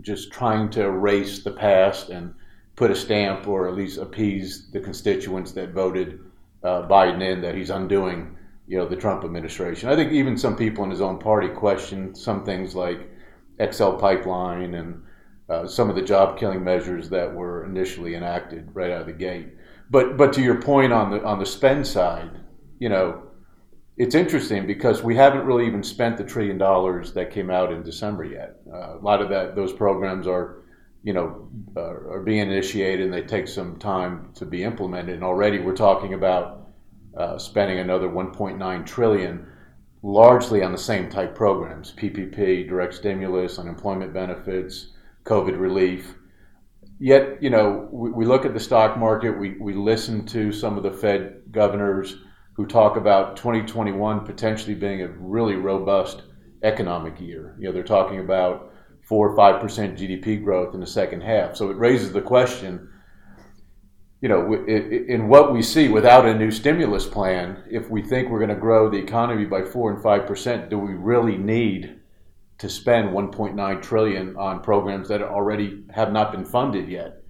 just 0.00 0.32
trying 0.32 0.70
to 0.70 0.82
erase 0.82 1.42
the 1.42 1.52
past 1.52 2.10
and 2.10 2.34
put 2.78 2.92
a 2.92 2.94
stamp 2.94 3.48
or 3.48 3.66
at 3.66 3.74
least 3.74 3.98
appease 3.98 4.70
the 4.70 4.78
constituents 4.78 5.50
that 5.50 5.70
voted 5.70 6.20
uh, 6.62 6.86
Biden 6.86 7.20
in 7.20 7.40
that 7.42 7.56
he's 7.56 7.70
undoing, 7.70 8.36
you 8.68 8.78
know, 8.78 8.86
the 8.86 8.94
Trump 8.94 9.24
administration. 9.24 9.88
I 9.88 9.96
think 9.96 10.12
even 10.12 10.38
some 10.38 10.54
people 10.54 10.84
in 10.84 10.90
his 10.90 11.00
own 11.00 11.18
party 11.18 11.48
question 11.48 12.14
some 12.14 12.44
things 12.44 12.76
like 12.76 13.10
XL 13.60 13.96
pipeline 13.96 14.74
and 14.74 15.02
uh, 15.48 15.66
some 15.66 15.90
of 15.90 15.96
the 15.96 16.02
job 16.02 16.38
killing 16.38 16.62
measures 16.62 17.10
that 17.10 17.34
were 17.34 17.64
initially 17.64 18.14
enacted 18.14 18.68
right 18.74 18.92
out 18.92 19.00
of 19.00 19.06
the 19.08 19.12
gate. 19.12 19.48
But 19.90 20.16
but 20.16 20.32
to 20.34 20.42
your 20.42 20.62
point 20.62 20.92
on 20.92 21.10
the 21.10 21.24
on 21.24 21.40
the 21.40 21.46
spend 21.46 21.84
side, 21.84 22.30
you 22.78 22.90
know, 22.90 23.24
it's 23.96 24.14
interesting 24.14 24.68
because 24.68 25.02
we 25.02 25.16
haven't 25.16 25.46
really 25.46 25.66
even 25.66 25.82
spent 25.82 26.16
the 26.16 26.24
trillion 26.24 26.58
dollars 26.58 27.12
that 27.14 27.32
came 27.32 27.50
out 27.50 27.72
in 27.72 27.82
December 27.82 28.24
yet. 28.24 28.60
Uh, 28.72 28.98
a 28.98 29.02
lot 29.02 29.20
of 29.20 29.30
that 29.30 29.56
those 29.56 29.72
programs 29.72 30.28
are, 30.28 30.62
you 31.02 31.12
know, 31.12 31.48
uh, 31.76 31.80
are 31.80 32.22
being 32.22 32.40
initiated 32.40 33.06
and 33.06 33.14
they 33.14 33.22
take 33.22 33.48
some 33.48 33.78
time 33.78 34.30
to 34.34 34.44
be 34.44 34.64
implemented. 34.64 35.14
And 35.14 35.24
already 35.24 35.58
we're 35.58 35.76
talking 35.76 36.14
about 36.14 36.68
uh, 37.16 37.38
spending 37.38 37.78
another 37.78 38.08
1.9 38.08 38.86
trillion, 38.86 39.46
largely 40.02 40.62
on 40.62 40.72
the 40.72 40.78
same 40.78 41.08
type 41.08 41.34
programs: 41.34 41.92
PPP, 41.96 42.68
direct 42.68 42.94
stimulus, 42.94 43.58
unemployment 43.58 44.12
benefits 44.12 44.92
COVID 45.24 45.58
relief. 45.58 46.14
Yet, 46.98 47.42
you 47.42 47.50
know, 47.50 47.88
we, 47.92 48.10
we 48.10 48.26
look 48.26 48.44
at 48.44 48.54
the 48.54 48.60
stock 48.60 48.98
market, 48.98 49.38
we, 49.38 49.56
we 49.60 49.74
listen 49.74 50.26
to 50.26 50.50
some 50.52 50.76
of 50.76 50.82
the 50.82 50.90
Fed 50.90 51.42
governors 51.52 52.16
who 52.54 52.66
talk 52.66 52.96
about 52.96 53.36
2021 53.36 54.26
potentially 54.26 54.74
being 54.74 55.02
a 55.02 55.08
really 55.08 55.54
robust 55.54 56.22
economic 56.64 57.20
year. 57.20 57.54
You 57.58 57.66
know, 57.66 57.72
they're 57.72 57.84
talking 57.84 58.18
about 58.18 58.72
four 59.08 59.30
or 59.30 59.36
five 59.36 59.60
percent 59.60 59.98
GDP 59.98 60.42
growth 60.42 60.74
in 60.74 60.80
the 60.80 60.86
second 60.86 61.22
half. 61.22 61.56
So 61.56 61.70
it 61.70 61.78
raises 61.78 62.12
the 62.12 62.20
question, 62.20 62.90
you 64.20 64.28
know, 64.28 64.52
in 64.66 65.28
what 65.28 65.52
we 65.52 65.62
see 65.62 65.88
without 65.88 66.26
a 66.26 66.34
new 66.34 66.50
stimulus 66.50 67.06
plan, 67.06 67.62
if 67.70 67.88
we 67.88 68.02
think 68.02 68.28
we're 68.28 68.38
going 68.38 68.50
to 68.50 68.56
grow 68.56 68.90
the 68.90 68.98
economy 68.98 69.46
by 69.46 69.64
four 69.64 69.90
and 69.92 70.02
five 70.02 70.26
percent, 70.26 70.68
do 70.68 70.78
we 70.78 70.92
really 70.92 71.38
need 71.38 71.98
to 72.58 72.68
spend 72.68 73.10
1.9 73.10 73.82
trillion 73.82 74.36
on 74.36 74.60
programs 74.60 75.08
that 75.08 75.22
already 75.22 75.84
have 75.90 76.12
not 76.12 76.32
been 76.32 76.44
funded 76.44 76.88
yet. 76.88 77.22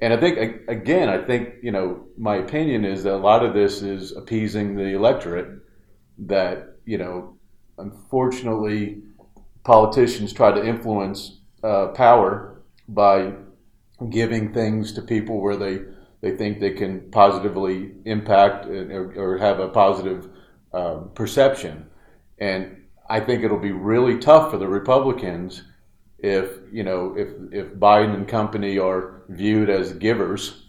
And 0.00 0.12
I 0.12 0.18
think 0.18 0.68
again, 0.68 1.08
I 1.08 1.18
think 1.18 1.54
you 1.62 1.72
know 1.72 2.06
my 2.16 2.36
opinion 2.36 2.84
is 2.84 3.02
that 3.02 3.14
a 3.14 3.16
lot 3.16 3.44
of 3.44 3.54
this 3.54 3.82
is 3.82 4.12
appeasing 4.12 4.76
the 4.76 4.94
electorate. 4.94 5.62
That 6.18 6.76
you 6.84 6.98
know, 6.98 7.36
unfortunately, 7.78 9.02
politicians 9.68 10.32
try 10.32 10.50
to 10.50 10.64
influence 10.64 11.40
uh, 11.62 11.88
power 11.88 12.62
by 12.88 13.34
giving 14.08 14.50
things 14.54 14.94
to 14.94 15.02
people 15.02 15.42
where 15.42 15.56
they 15.56 15.80
they 16.22 16.34
think 16.36 16.58
they 16.58 16.70
can 16.70 17.10
positively 17.10 17.92
impact 18.06 18.64
or, 18.64 19.12
or 19.14 19.36
have 19.36 19.60
a 19.60 19.68
positive 19.68 20.30
uh, 20.72 20.96
perception. 21.14 21.86
And 22.38 22.84
I 23.10 23.20
think 23.20 23.44
it'll 23.44 23.58
be 23.58 23.72
really 23.72 24.18
tough 24.18 24.50
for 24.50 24.56
the 24.56 24.66
Republicans 24.66 25.62
if 26.18 26.46
you 26.72 26.82
know 26.82 27.14
if 27.16 27.28
if 27.52 27.66
Biden 27.74 28.14
and 28.14 28.26
company 28.26 28.78
are 28.78 29.22
viewed 29.28 29.68
as 29.68 29.92
givers, 29.92 30.64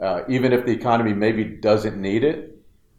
uh, 0.00 0.20
even 0.28 0.52
if 0.52 0.66
the 0.66 0.72
economy 0.72 1.14
maybe 1.14 1.42
doesn't 1.42 1.96
need 1.96 2.22
it, 2.22 2.38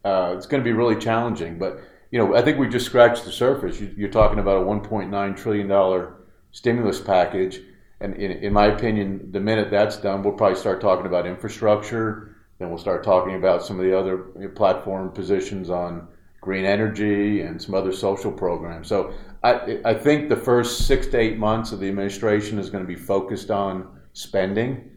uh, 0.04 0.34
it's 0.36 0.48
going 0.48 0.64
to 0.64 0.70
be 0.72 0.74
really 0.74 1.00
challenging. 1.00 1.60
But 1.60 1.80
you 2.12 2.20
know, 2.20 2.36
I 2.36 2.42
think 2.42 2.58
we 2.58 2.68
just 2.70 2.86
scratched 2.86 3.26
the 3.26 3.32
surface. 3.32 3.80
You, 3.80 4.06
are 4.06 4.12
talking 4.12 4.40
about 4.40 4.62
a 4.62 4.66
1.9 4.66 5.38
trillion 5.38 5.68
dollar 5.68 6.16
stimulus 6.52 7.02
package, 7.02 7.62
and 8.00 8.16
in, 8.16 8.32
in 8.32 8.54
my 8.54 8.68
opinion, 8.68 9.32
the 9.32 9.40
minute 9.40 9.70
that's 9.70 9.98
done, 9.98 10.24
we'll 10.24 10.34
probably 10.34 10.58
start 10.58 10.80
talking 10.80 11.06
about 11.06 11.26
infrastructure. 11.26 12.36
Then 12.60 12.70
we'll 12.70 12.78
start 12.78 13.04
talking 13.04 13.36
about 13.36 13.64
some 13.64 13.80
of 13.80 13.86
the 13.86 13.98
other 13.98 14.50
platform 14.56 15.12
positions 15.12 15.70
on 15.70 16.08
green 16.42 16.66
energy 16.66 17.42
and 17.42 17.62
some 17.62 17.76
other 17.76 17.92
social 17.92 18.32
programs. 18.32 18.88
So 18.88 19.14
I, 19.44 19.80
I 19.86 19.94
think 19.94 20.30
the 20.30 20.36
first 20.36 20.88
six 20.88 21.08
to 21.08 21.18
eight 21.18 21.38
months 21.38 21.72
of 21.72 21.80
the 21.80 21.88
administration 21.88 22.58
is 22.58 22.70
going 22.70 22.84
to 22.84 22.88
be 22.88 22.96
focused 22.96 23.52
on 23.52 23.88
spending. 24.14 24.90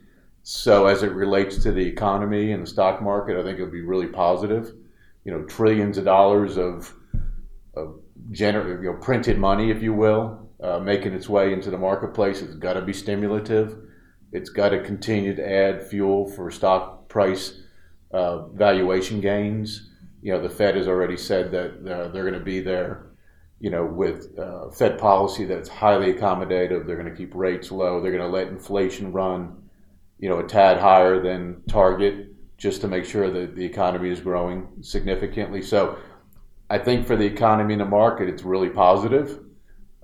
So 0.43 0.87
as 0.87 1.03
it 1.03 1.13
relates 1.13 1.63
to 1.63 1.73
the 1.73 1.87
economy 1.87 2.53
and 2.53 2.63
the 2.63 2.67
stock 2.67 3.03
market, 3.03 3.39
I 3.39 3.43
think 3.43 3.59
it'll 3.59 3.71
be 3.71 3.83
really 3.83 4.07
positive. 4.07 4.75
You 5.25 5.33
know, 5.33 5.43
trillions 5.45 5.99
of 5.99 6.05
dollars 6.05 6.57
of, 6.57 6.67
of 6.77 6.95
gener- 8.33 8.83
you 8.83 8.93
know, 8.93 8.99
printed 9.01 9.39
money, 9.39 9.71
if 9.71 9.83
you 9.83 9.93
will, 9.93 10.49
uh, 10.63 10.79
making 10.79 11.13
its 11.13 11.29
way 11.29 11.53
into 11.53 11.71
the 11.71 11.79
marketplace. 11.79 12.43
It's 12.43 12.55
got 12.55 12.75
to 12.75 12.83
be 12.83 12.93
stimulative. 12.93 13.77
It's 14.33 14.51
got 14.51 14.71
to 14.71 14.83
continue 14.83 15.35
to 15.35 15.49
add 15.49 15.87
fuel 15.87 16.27
for 16.31 16.51
stock 16.51 17.09
price 17.09 17.61
uh, 18.13 18.47
valuation 18.49 19.21
gains. 19.21 19.91
You 20.23 20.33
know, 20.33 20.43
the 20.43 20.51
Fed 20.51 20.77
has 20.77 20.87
already 20.87 21.17
said 21.17 21.51
that 21.53 21.71
uh, 21.91 22.09
they're 22.09 22.25
going 22.25 22.35
to 22.35 22.41
be 22.41 22.61
there. 22.61 23.07
You 23.59 23.71
know, 23.71 23.85
with 23.85 24.39
uh, 24.39 24.71
Fed 24.71 24.99
policy 24.99 25.45
that's 25.45 25.69
highly 25.69 26.15
accommodative, 26.15 26.87
they're 26.87 26.97
going 26.97 27.11
to 27.11 27.17
keep 27.17 27.35
rates 27.35 27.71
low. 27.71 28.01
They're 28.01 28.13
going 28.13 28.23
to 28.23 28.29
let 28.29 28.49
inflation 28.49 29.13
run, 29.13 29.69
you 30.19 30.31
know, 30.31 30.39
a 30.39 30.47
tad 30.47 30.79
higher 30.79 31.23
than 31.23 31.63
target 31.69 32.29
just 32.57 32.81
to 32.83 32.89
make 32.89 33.05
sure 33.05 33.31
that 33.31 33.57
the 33.57 33.65
economy 33.65 34.11
is 34.11 34.21
growing 34.21 34.67
significantly. 34.81 35.61
So, 35.61 35.99
I 36.71 36.79
think 36.79 37.07
for 37.07 37.17
the 37.17 37.27
economy 37.27 37.75
and 37.75 37.81
the 37.81 37.87
market, 37.87 38.29
it's 38.29 38.45
really 38.45 38.71
positive 38.71 39.41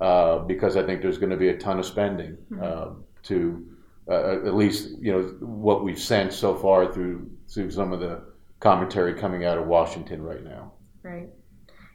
uh, 0.01 0.39
because 0.41 0.77
I 0.77 0.83
think 0.85 1.01
there's 1.01 1.19
going 1.19 1.31
to 1.31 1.37
be 1.37 1.49
a 1.49 1.57
ton 1.57 1.79
of 1.79 1.87
spending 1.87 2.37
mm-hmm. 2.51 2.63
uh, 2.63 2.95
to 3.25 3.67
uh, 4.09 4.47
at 4.47 4.55
least 4.55 4.91
you 5.01 5.13
know 5.13 5.23
what 5.41 5.85
we've 5.85 5.99
sensed 5.99 6.39
so 6.39 6.55
far 6.55 6.93
through 6.93 7.31
through 7.49 7.71
some 7.71 7.93
of 7.93 8.01
the 8.01 8.23
commentary 8.61 9.15
coming 9.15 9.45
out 9.45 9.59
of 9.59 9.67
Washington 9.67 10.23
right 10.23 10.43
now. 10.43 10.73
Right. 11.03 11.29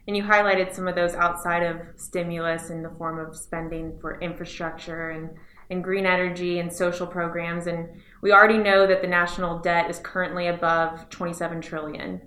And 0.06 0.16
you 0.16 0.22
highlighted 0.22 0.74
some 0.74 0.88
of 0.88 0.94
those 0.94 1.14
outside 1.14 1.62
of 1.62 1.76
stimulus 1.96 2.70
in 2.70 2.82
the 2.82 2.90
form 2.90 3.18
of 3.20 3.36
spending 3.36 3.98
for 4.00 4.20
infrastructure 4.20 5.10
and, 5.10 5.30
and 5.70 5.84
green 5.84 6.06
energy 6.06 6.58
and 6.58 6.72
social 6.72 7.06
programs. 7.06 7.68
And 7.68 7.88
we 8.20 8.32
already 8.32 8.58
know 8.58 8.86
that 8.86 9.00
the 9.00 9.06
national 9.06 9.60
debt 9.60 9.88
is 9.88 10.00
currently 10.00 10.48
above 10.48 11.08
27 11.10 11.60
trillion. 11.60 12.20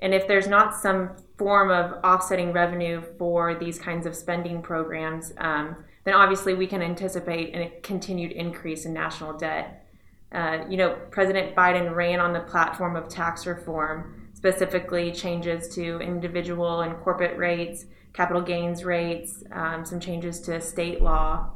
And 0.00 0.12
if 0.12 0.28
there's 0.28 0.48
not 0.48 0.74
some 0.74 1.16
form 1.36 1.70
of 1.70 1.98
offsetting 2.04 2.52
revenue 2.52 3.02
for 3.18 3.54
these 3.54 3.78
kinds 3.78 4.06
of 4.06 4.14
spending 4.14 4.62
programs, 4.62 5.32
um, 5.38 5.76
then 6.04 6.14
obviously 6.14 6.54
we 6.54 6.66
can 6.66 6.82
anticipate 6.82 7.54
a 7.54 7.72
continued 7.82 8.32
increase 8.32 8.84
in 8.84 8.92
national 8.92 9.36
debt. 9.36 9.86
Uh, 10.32 10.64
you 10.68 10.76
know, 10.76 10.96
President 11.10 11.54
Biden 11.54 11.94
ran 11.94 12.20
on 12.20 12.32
the 12.32 12.40
platform 12.40 12.96
of 12.96 13.08
tax 13.08 13.46
reform, 13.46 14.28
specifically 14.34 15.12
changes 15.12 15.74
to 15.74 15.98
individual 16.00 16.82
and 16.82 16.96
corporate 16.98 17.36
rates, 17.38 17.86
capital 18.12 18.42
gains 18.42 18.84
rates, 18.84 19.42
um, 19.52 19.84
some 19.84 20.00
changes 20.00 20.40
to 20.40 20.60
state 20.60 21.02
law. 21.02 21.50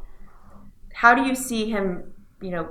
How 0.93 1.15
do 1.15 1.23
you 1.23 1.35
see 1.35 1.71
him, 1.71 2.13
you 2.41 2.51
know, 2.51 2.69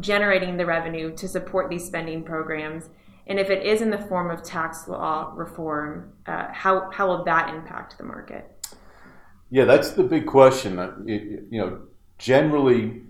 generating 0.00 0.56
the 0.56 0.66
revenue 0.66 1.14
to 1.16 1.28
support 1.28 1.68
these 1.68 1.84
spending 1.84 2.24
programs? 2.24 2.88
And 3.26 3.38
if 3.38 3.50
it 3.50 3.64
is 3.64 3.80
in 3.82 3.90
the 3.90 3.98
form 3.98 4.30
of 4.30 4.42
tax 4.42 4.88
law 4.88 5.32
reform, 5.34 6.12
uh, 6.26 6.48
how, 6.52 6.90
how 6.90 7.06
will 7.06 7.24
that 7.24 7.54
impact 7.54 7.98
the 7.98 8.04
market? 8.04 8.48
Yeah, 9.50 9.66
that's 9.66 9.90
the 9.90 10.02
big 10.02 10.26
question. 10.26 10.78
It, 11.06 11.44
you 11.50 11.60
know, 11.60 11.82
generally, 12.18 13.02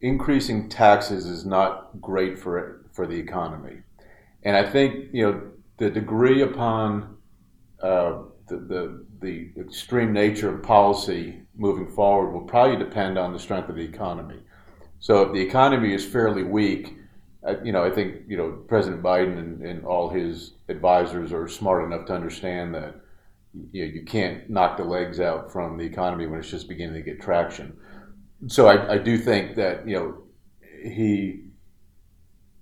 increasing 0.00 0.68
taxes 0.68 1.24
is 1.24 1.46
not 1.46 2.00
great 2.00 2.38
for 2.38 2.84
for 2.92 3.06
the 3.06 3.16
economy, 3.16 3.78
and 4.42 4.56
I 4.56 4.68
think 4.68 5.06
you 5.12 5.22
know 5.24 5.42
the 5.78 5.88
degree 5.88 6.42
upon 6.42 7.16
uh, 7.82 8.24
the, 8.46 8.56
the 8.56 9.06
the 9.20 9.52
extreme 9.58 10.12
nature 10.12 10.54
of 10.54 10.62
policy 10.62 11.40
moving 11.56 11.88
forward 11.88 12.32
will 12.32 12.46
probably 12.46 12.76
depend 12.76 13.16
on 13.16 13.32
the 13.32 13.38
strength 13.38 13.70
of 13.70 13.76
the 13.76 13.82
economy. 13.82 14.40
So 15.00 15.22
if 15.22 15.32
the 15.32 15.40
economy 15.40 15.94
is 15.94 16.04
fairly 16.04 16.42
weak, 16.42 16.97
you 17.64 17.72
know, 17.72 17.84
I 17.84 17.90
think 17.90 18.22
you 18.28 18.36
know 18.36 18.50
President 18.66 19.02
Biden 19.02 19.38
and, 19.38 19.62
and, 19.62 19.84
all 19.84 20.08
his 20.10 20.54
advisors 20.68 21.32
are 21.32 21.48
smart 21.48 21.84
enough 21.84 22.06
to 22.06 22.14
understand 22.14 22.74
that 22.74 22.96
you, 23.72 23.86
know, 23.86 23.92
you 23.92 24.04
can't 24.04 24.50
knock 24.50 24.76
the 24.76 24.84
legs 24.84 25.20
out 25.20 25.52
from 25.52 25.78
the 25.78 25.84
economy 25.84 26.26
when 26.26 26.40
it's 26.40 26.50
just 26.50 26.68
beginning 26.68 26.94
to 26.94 27.02
get 27.02 27.20
traction. 27.20 27.76
So 28.48 28.66
I, 28.66 28.94
I 28.94 28.98
do 28.98 29.18
think 29.18 29.56
that 29.56 29.86
you 29.88 29.94
know 29.96 30.18
he, 30.82 31.44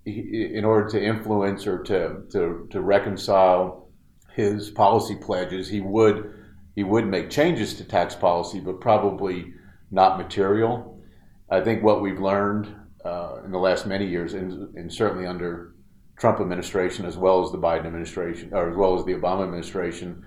he, 0.04 0.50
in 0.54 0.64
order 0.64 0.88
to 0.90 1.02
influence 1.02 1.66
or 1.66 1.82
to, 1.84 2.22
to 2.30 2.68
to 2.70 2.80
reconcile 2.80 3.88
his 4.34 4.70
policy 4.70 5.16
pledges, 5.16 5.68
he 5.68 5.80
would 5.80 6.34
he 6.74 6.84
would 6.84 7.06
make 7.06 7.30
changes 7.30 7.74
to 7.74 7.84
tax 7.84 8.14
policy, 8.14 8.60
but 8.60 8.80
probably 8.80 9.54
not 9.90 10.18
material. 10.18 11.00
I 11.50 11.62
think 11.62 11.82
what 11.82 12.02
we've 12.02 12.20
learned 12.20 12.74
uh, 13.06 13.40
in 13.44 13.52
the 13.52 13.58
last 13.58 13.86
many 13.86 14.06
years, 14.06 14.34
and, 14.34 14.74
and, 14.76 14.92
certainly 14.92 15.26
under 15.26 15.74
Trump 16.18 16.40
administration 16.40 17.04
as 17.04 17.16
well 17.16 17.44
as 17.44 17.52
the 17.52 17.58
Biden 17.58 17.86
administration, 17.86 18.52
or 18.52 18.70
as 18.70 18.76
well 18.76 18.98
as 18.98 19.04
the 19.04 19.12
Obama 19.12 19.44
administration, 19.44 20.24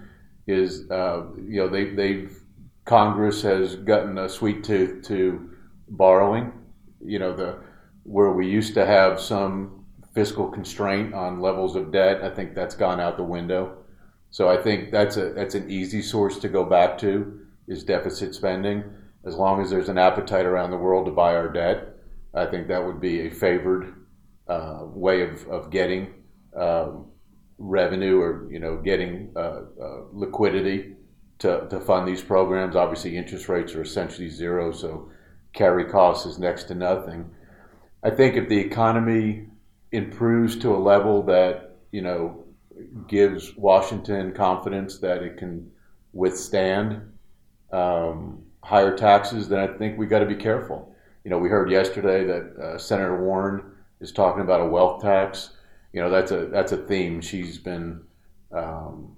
is 0.48 0.90
uh, 0.90 1.24
you 1.48 1.58
know 1.58 1.68
they 1.68 1.86
they've 1.94 2.42
Congress 2.86 3.42
has 3.42 3.76
gotten 3.76 4.18
a 4.18 4.30
sweet 4.30 4.64
tooth 4.64 5.04
to 5.08 5.50
borrowing. 5.90 6.52
You 7.04 7.20
know 7.20 7.36
the 7.36 7.60
where 8.04 8.32
we 8.32 8.48
used 8.48 8.74
to 8.76 8.86
have 8.86 9.20
some 9.20 9.86
fiscal 10.14 10.48
constraint 10.48 11.14
on 11.14 11.40
levels 11.40 11.76
of 11.76 11.92
debt, 11.92 12.24
I 12.24 12.30
think 12.30 12.56
that's 12.56 12.76
gone 12.76 13.00
out 13.00 13.18
the 13.18 13.24
window. 13.24 13.78
So 14.32 14.50
I 14.50 14.58
think 14.58 14.92
that's 14.92 15.18
a 15.18 15.30
that's 15.34 15.56
an 15.56 15.70
easy 15.70 16.02
source 16.02 16.40
to 16.40 16.50
go 16.50 16.64
back 16.64 16.98
to 17.00 17.42
is 17.68 17.84
deficit 17.84 18.34
spending. 18.36 18.84
As 19.26 19.36
long 19.36 19.62
as 19.62 19.70
there's 19.70 19.90
an 19.90 19.98
appetite 19.98 20.46
around 20.46 20.72
the 20.72 20.78
world 20.78 21.06
to 21.06 21.12
buy 21.12 21.36
our 21.36 21.50
debt, 21.50 21.99
I 22.34 22.46
think 22.46 22.68
that 22.68 22.86
would 22.86 23.02
be 23.02 23.28
a 23.28 23.32
favored 23.32 23.94
uh, 24.48 24.82
way 24.84 25.22
of, 25.22 25.48
of 25.48 25.70
getting 25.70 26.14
uh, 26.58 26.92
revenue 27.58 28.20
or 28.20 28.52
you 28.52 28.60
know 28.60 28.78
getting 28.78 29.32
uh, 29.36 29.62
uh, 29.82 30.02
liquidity 30.12 30.96
to, 31.40 31.68
to 31.70 31.80
fund 31.80 32.08
these 32.08 32.22
programs. 32.22 32.76
Obviously, 32.76 33.18
interest 33.18 33.50
rates 33.50 33.74
are 33.76 33.82
essentially 33.82 34.30
zero, 34.30 34.72
so 34.72 35.12
carry 35.54 35.86
costs 35.86 36.26
is 36.26 36.40
next 36.40 36.66
to 36.66 36.76
nothing. 36.76 37.30
I 38.04 38.10
think 38.10 38.36
if 38.36 38.48
the 38.48 38.60
economy 38.60 39.48
improves 39.92 40.56
to 40.58 40.76
a 40.76 40.78
level 40.78 41.24
that 41.24 41.78
you 41.92 42.02
know 42.02 42.46
gives 43.08 43.56
Washington 43.56 44.34
confidence 44.34 45.00
that 45.00 45.22
it 45.22 45.38
can 45.38 45.70
withstand 46.14 47.02
um, 47.72 48.44
higher 48.64 48.96
taxes, 48.98 49.50
then 49.50 49.60
I 49.60 49.68
think 49.78 49.98
we 49.98 50.08
got 50.08 50.20
to 50.20 50.26
be 50.26 50.36
careful. 50.36 50.96
You 51.30 51.36
know, 51.36 51.42
we 51.42 51.50
heard 51.50 51.70
yesterday 51.70 52.24
that 52.24 52.58
uh, 52.60 52.78
Senator 52.80 53.24
Warren 53.24 53.62
is 54.02 54.12
talking 54.12 54.42
about 54.42 54.62
a 54.62 54.66
wealth 54.66 55.04
tax. 55.04 55.52
You 55.94 56.02
know, 56.02 56.10
that's 56.10 56.32
a 56.32 56.48
that's 56.48 56.72
a 56.72 56.78
theme 56.78 57.22
she's 57.22 57.60
been 57.60 58.02
um, 58.52 59.16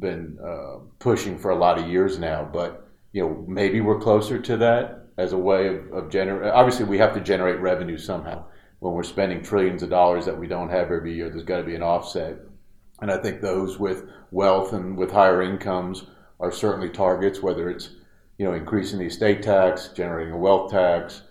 been 0.00 0.38
uh, 0.44 0.78
pushing 0.98 1.38
for 1.38 1.52
a 1.52 1.54
lot 1.56 1.78
of 1.78 1.88
years 1.88 2.18
now. 2.18 2.50
But 2.52 2.88
you 3.12 3.22
know, 3.22 3.44
maybe 3.46 3.80
we're 3.80 4.00
closer 4.00 4.40
to 4.40 4.56
that 4.56 5.06
as 5.18 5.34
a 5.34 5.38
way 5.38 5.68
of, 5.68 5.92
of 5.92 6.10
generate. 6.10 6.52
Obviously, 6.52 6.84
we 6.84 6.98
have 6.98 7.14
to 7.14 7.20
generate 7.20 7.60
revenue 7.60 7.96
somehow. 7.96 8.44
When 8.80 8.94
we're 8.94 9.04
spending 9.04 9.40
trillions 9.40 9.84
of 9.84 9.90
dollars 9.90 10.24
that 10.24 10.36
we 10.36 10.48
don't 10.48 10.70
have 10.70 10.90
every 10.90 11.14
year, 11.14 11.30
there's 11.30 11.44
got 11.44 11.58
to 11.58 11.62
be 11.62 11.76
an 11.76 11.82
offset. 11.82 12.38
And 13.00 13.08
I 13.08 13.18
think 13.18 13.40
those 13.40 13.78
with 13.78 14.10
wealth 14.32 14.72
and 14.72 14.96
with 14.96 15.12
higher 15.12 15.42
incomes 15.42 16.06
are 16.40 16.50
certainly 16.50 16.88
targets, 16.88 17.40
whether 17.40 17.70
it's 17.70 17.90
you 18.36 18.44
know 18.44 18.52
increasing 18.52 18.98
the 18.98 19.06
estate 19.06 19.44
tax, 19.44 19.90
generating 19.94 20.32
a 20.32 20.38
wealth 20.38 20.72
tax, 20.72 21.22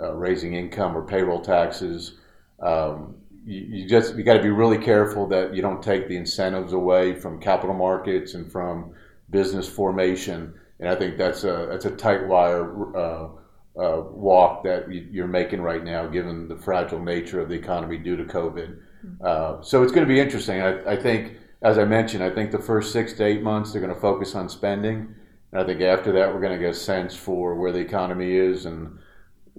uh, 0.00 0.14
raising 0.14 0.54
income 0.54 0.96
or 0.96 1.02
payroll 1.02 1.40
taxes. 1.40 2.18
Um, 2.60 3.16
you, 3.44 3.60
you, 3.60 3.88
just 3.88 4.16
you 4.16 4.22
got 4.22 4.34
to 4.34 4.42
be 4.42 4.50
really 4.50 4.78
careful 4.78 5.26
that 5.28 5.54
you 5.54 5.62
don't 5.62 5.82
take 5.82 6.08
the 6.08 6.16
incentives 6.16 6.72
away 6.72 7.14
from 7.14 7.40
capital 7.40 7.74
markets 7.74 8.34
and 8.34 8.50
from 8.50 8.92
business 9.30 9.68
formation. 9.68 10.54
And 10.78 10.88
I 10.88 10.94
think 10.94 11.16
that's 11.16 11.44
a 11.44 11.68
that's 11.70 11.84
a 11.84 11.90
tight 11.90 12.26
wire 12.26 12.96
uh, 12.96 13.28
uh, 13.78 14.02
walk 14.10 14.64
that 14.64 14.90
you're 14.90 15.26
making 15.26 15.60
right 15.60 15.84
now, 15.84 16.06
given 16.06 16.48
the 16.48 16.56
fragile 16.56 17.02
nature 17.02 17.40
of 17.40 17.48
the 17.48 17.54
economy 17.54 17.98
due 17.98 18.16
to 18.16 18.24
COVID. 18.24 18.78
Mm-hmm. 19.06 19.24
Uh, 19.24 19.62
so 19.62 19.82
it's 19.82 19.92
going 19.92 20.06
to 20.06 20.12
be 20.12 20.20
interesting. 20.20 20.60
I, 20.60 20.92
I 20.92 20.96
think, 20.96 21.36
as 21.62 21.78
I 21.78 21.84
mentioned, 21.84 22.22
I 22.22 22.30
think 22.30 22.50
the 22.50 22.58
first 22.58 22.92
six 22.92 23.12
to 23.14 23.24
eight 23.24 23.42
months 23.42 23.72
they're 23.72 23.80
going 23.80 23.94
to 23.94 24.00
focus 24.00 24.34
on 24.34 24.48
spending, 24.48 25.14
and 25.52 25.60
I 25.60 25.64
think 25.64 25.80
after 25.80 26.12
that 26.12 26.32
we're 26.32 26.40
going 26.40 26.58
to 26.58 26.58
get 26.58 26.70
a 26.70 26.78
sense 26.78 27.14
for 27.14 27.54
where 27.54 27.72
the 27.72 27.78
economy 27.78 28.32
is 28.32 28.66
and 28.66 28.98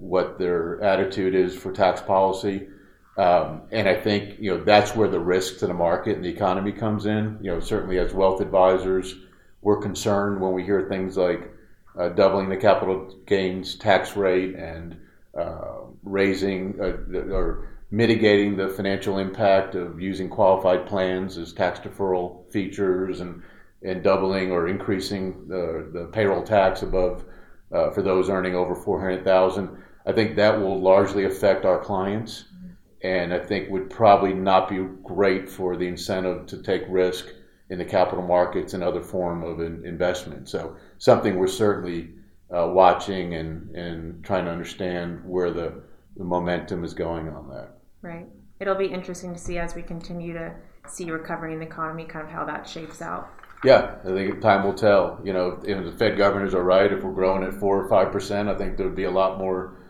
what 0.02 0.38
their 0.38 0.82
attitude 0.82 1.34
is 1.34 1.54
for 1.54 1.72
tax 1.72 2.00
policy. 2.00 2.66
Um, 3.16 3.62
and 3.70 3.88
I 3.88 3.94
think 3.94 4.40
you 4.40 4.50
know 4.50 4.64
that's 4.64 4.96
where 4.96 5.08
the 5.08 5.20
risk 5.20 5.58
to 5.58 5.66
the 5.66 5.74
market 5.74 6.16
and 6.16 6.24
the 6.24 6.30
economy 6.30 6.72
comes 6.72 7.06
in. 7.06 7.38
You 7.40 7.52
know, 7.52 7.60
certainly 7.60 7.98
as 7.98 8.12
wealth 8.12 8.40
advisors, 8.40 9.14
we're 9.60 9.80
concerned 9.80 10.40
when 10.40 10.52
we 10.52 10.64
hear 10.64 10.88
things 10.88 11.16
like 11.16 11.50
uh, 11.98 12.08
doubling 12.10 12.48
the 12.48 12.56
capital 12.56 13.14
gains 13.26 13.76
tax 13.76 14.16
rate 14.16 14.54
and 14.54 14.96
uh, 15.38 15.82
raising 16.02 16.78
uh, 16.80 17.32
or 17.32 17.68
mitigating 17.90 18.56
the 18.56 18.70
financial 18.70 19.18
impact 19.18 19.74
of 19.74 20.00
using 20.00 20.28
qualified 20.28 20.86
plans 20.86 21.36
as 21.36 21.52
tax 21.52 21.78
deferral 21.80 22.50
features 22.50 23.20
and 23.20 23.42
and 23.84 24.02
doubling 24.02 24.50
or 24.50 24.68
increasing 24.68 25.46
the, 25.48 25.88
the 25.92 26.04
payroll 26.12 26.42
tax 26.42 26.82
above 26.82 27.24
uh, 27.72 27.90
for 27.90 28.02
those 28.02 28.28
earning 28.28 28.54
over 28.54 28.74
400,000. 28.74 29.82
I 30.06 30.12
think 30.12 30.36
that 30.36 30.60
will 30.60 30.80
largely 30.80 31.24
affect 31.24 31.64
our 31.64 31.78
clients 31.78 32.44
and 33.02 33.34
I 33.34 33.38
think 33.38 33.68
would 33.70 33.90
probably 33.90 34.32
not 34.32 34.68
be 34.68 34.78
great 35.02 35.48
for 35.48 35.76
the 35.76 35.86
incentive 35.86 36.46
to 36.46 36.62
take 36.62 36.82
risk 36.88 37.26
in 37.70 37.78
the 37.78 37.84
capital 37.84 38.24
markets 38.24 38.74
and 38.74 38.82
other 38.82 39.00
form 39.00 39.42
of 39.42 39.60
investment. 39.60 40.48
So 40.48 40.76
something 40.98 41.38
we're 41.38 41.48
certainly 41.48 42.10
uh, 42.54 42.68
watching 42.68 43.34
and, 43.34 43.74
and 43.74 44.24
trying 44.24 44.44
to 44.44 44.50
understand 44.50 45.22
where 45.24 45.50
the, 45.50 45.82
the 46.16 46.24
momentum 46.24 46.84
is 46.84 46.94
going 46.94 47.28
on 47.28 47.48
that. 47.48 47.78
Right. 48.02 48.26
It'll 48.60 48.74
be 48.74 48.86
interesting 48.86 49.32
to 49.32 49.38
see 49.38 49.58
as 49.58 49.74
we 49.74 49.82
continue 49.82 50.34
to 50.34 50.54
see 50.86 51.10
recovery 51.10 51.54
in 51.54 51.60
the 51.60 51.66
economy, 51.66 52.04
kind 52.04 52.24
of 52.24 52.30
how 52.30 52.44
that 52.44 52.68
shapes 52.68 53.02
out. 53.02 53.28
Yeah, 53.64 53.94
I 54.04 54.08
think 54.08 54.40
time 54.40 54.64
will 54.64 54.74
tell. 54.74 55.20
You 55.24 55.32
know, 55.32 55.60
if 55.64 55.84
the 55.84 55.92
Fed 55.92 56.18
governors 56.18 56.54
are 56.54 56.64
right, 56.64 56.92
if 56.92 57.02
we're 57.02 57.12
growing 57.12 57.44
at 57.44 57.54
four 57.54 57.82
or 57.82 57.88
five 57.88 58.12
percent, 58.12 58.48
I 58.48 58.56
think 58.56 58.76
there 58.76 58.86
would 58.86 58.96
be 58.96 59.04
a 59.04 59.10
lot 59.10 59.38
more 59.38 59.81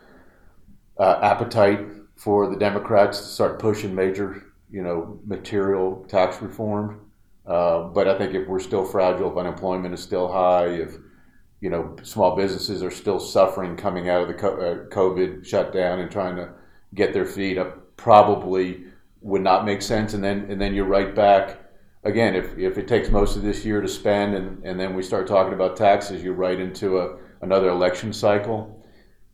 uh, 0.97 1.19
appetite 1.21 1.85
for 2.15 2.49
the 2.49 2.55
Democrats 2.55 3.19
to 3.19 3.25
start 3.25 3.59
pushing 3.59 3.93
major, 3.93 4.43
you 4.71 4.81
know, 4.81 5.19
material 5.25 6.05
tax 6.07 6.41
reform. 6.41 7.01
Uh, 7.45 7.83
but 7.83 8.07
I 8.07 8.17
think 8.17 8.33
if 8.33 8.47
we're 8.47 8.59
still 8.59 8.85
fragile, 8.85 9.31
if 9.31 9.37
unemployment 9.37 9.93
is 9.93 10.01
still 10.01 10.31
high, 10.31 10.67
if 10.67 10.95
you 11.59 11.69
know 11.69 11.95
small 12.03 12.35
businesses 12.35 12.83
are 12.83 12.91
still 12.91 13.19
suffering 13.19 13.75
coming 13.75 14.09
out 14.09 14.21
of 14.21 14.27
the 14.27 14.47
uh, 14.47 14.85
COVID 14.89 15.45
shutdown 15.45 15.99
and 15.99 16.09
trying 16.11 16.35
to 16.37 16.49
get 16.93 17.13
their 17.13 17.25
feet 17.25 17.57
up, 17.57 17.97
probably 17.97 18.85
would 19.21 19.41
not 19.41 19.65
make 19.65 19.81
sense. 19.81 20.13
And 20.13 20.23
then 20.23 20.49
and 20.49 20.61
then 20.61 20.73
you're 20.73 20.85
right 20.85 21.13
back 21.13 21.63
again, 22.03 22.35
if, 22.35 22.57
if 22.57 22.77
it 22.77 22.87
takes 22.87 23.09
most 23.09 23.35
of 23.35 23.43
this 23.43 23.65
year 23.65 23.81
to 23.81 23.87
spend 23.87 24.35
and, 24.35 24.63
and 24.63 24.79
then 24.79 24.93
we 24.93 25.01
start 25.01 25.27
talking 25.27 25.53
about 25.53 25.77
taxes, 25.77 26.23
you're 26.23 26.33
right 26.33 26.59
into 26.59 26.99
a, 26.99 27.17
another 27.41 27.69
election 27.69 28.13
cycle, 28.13 28.82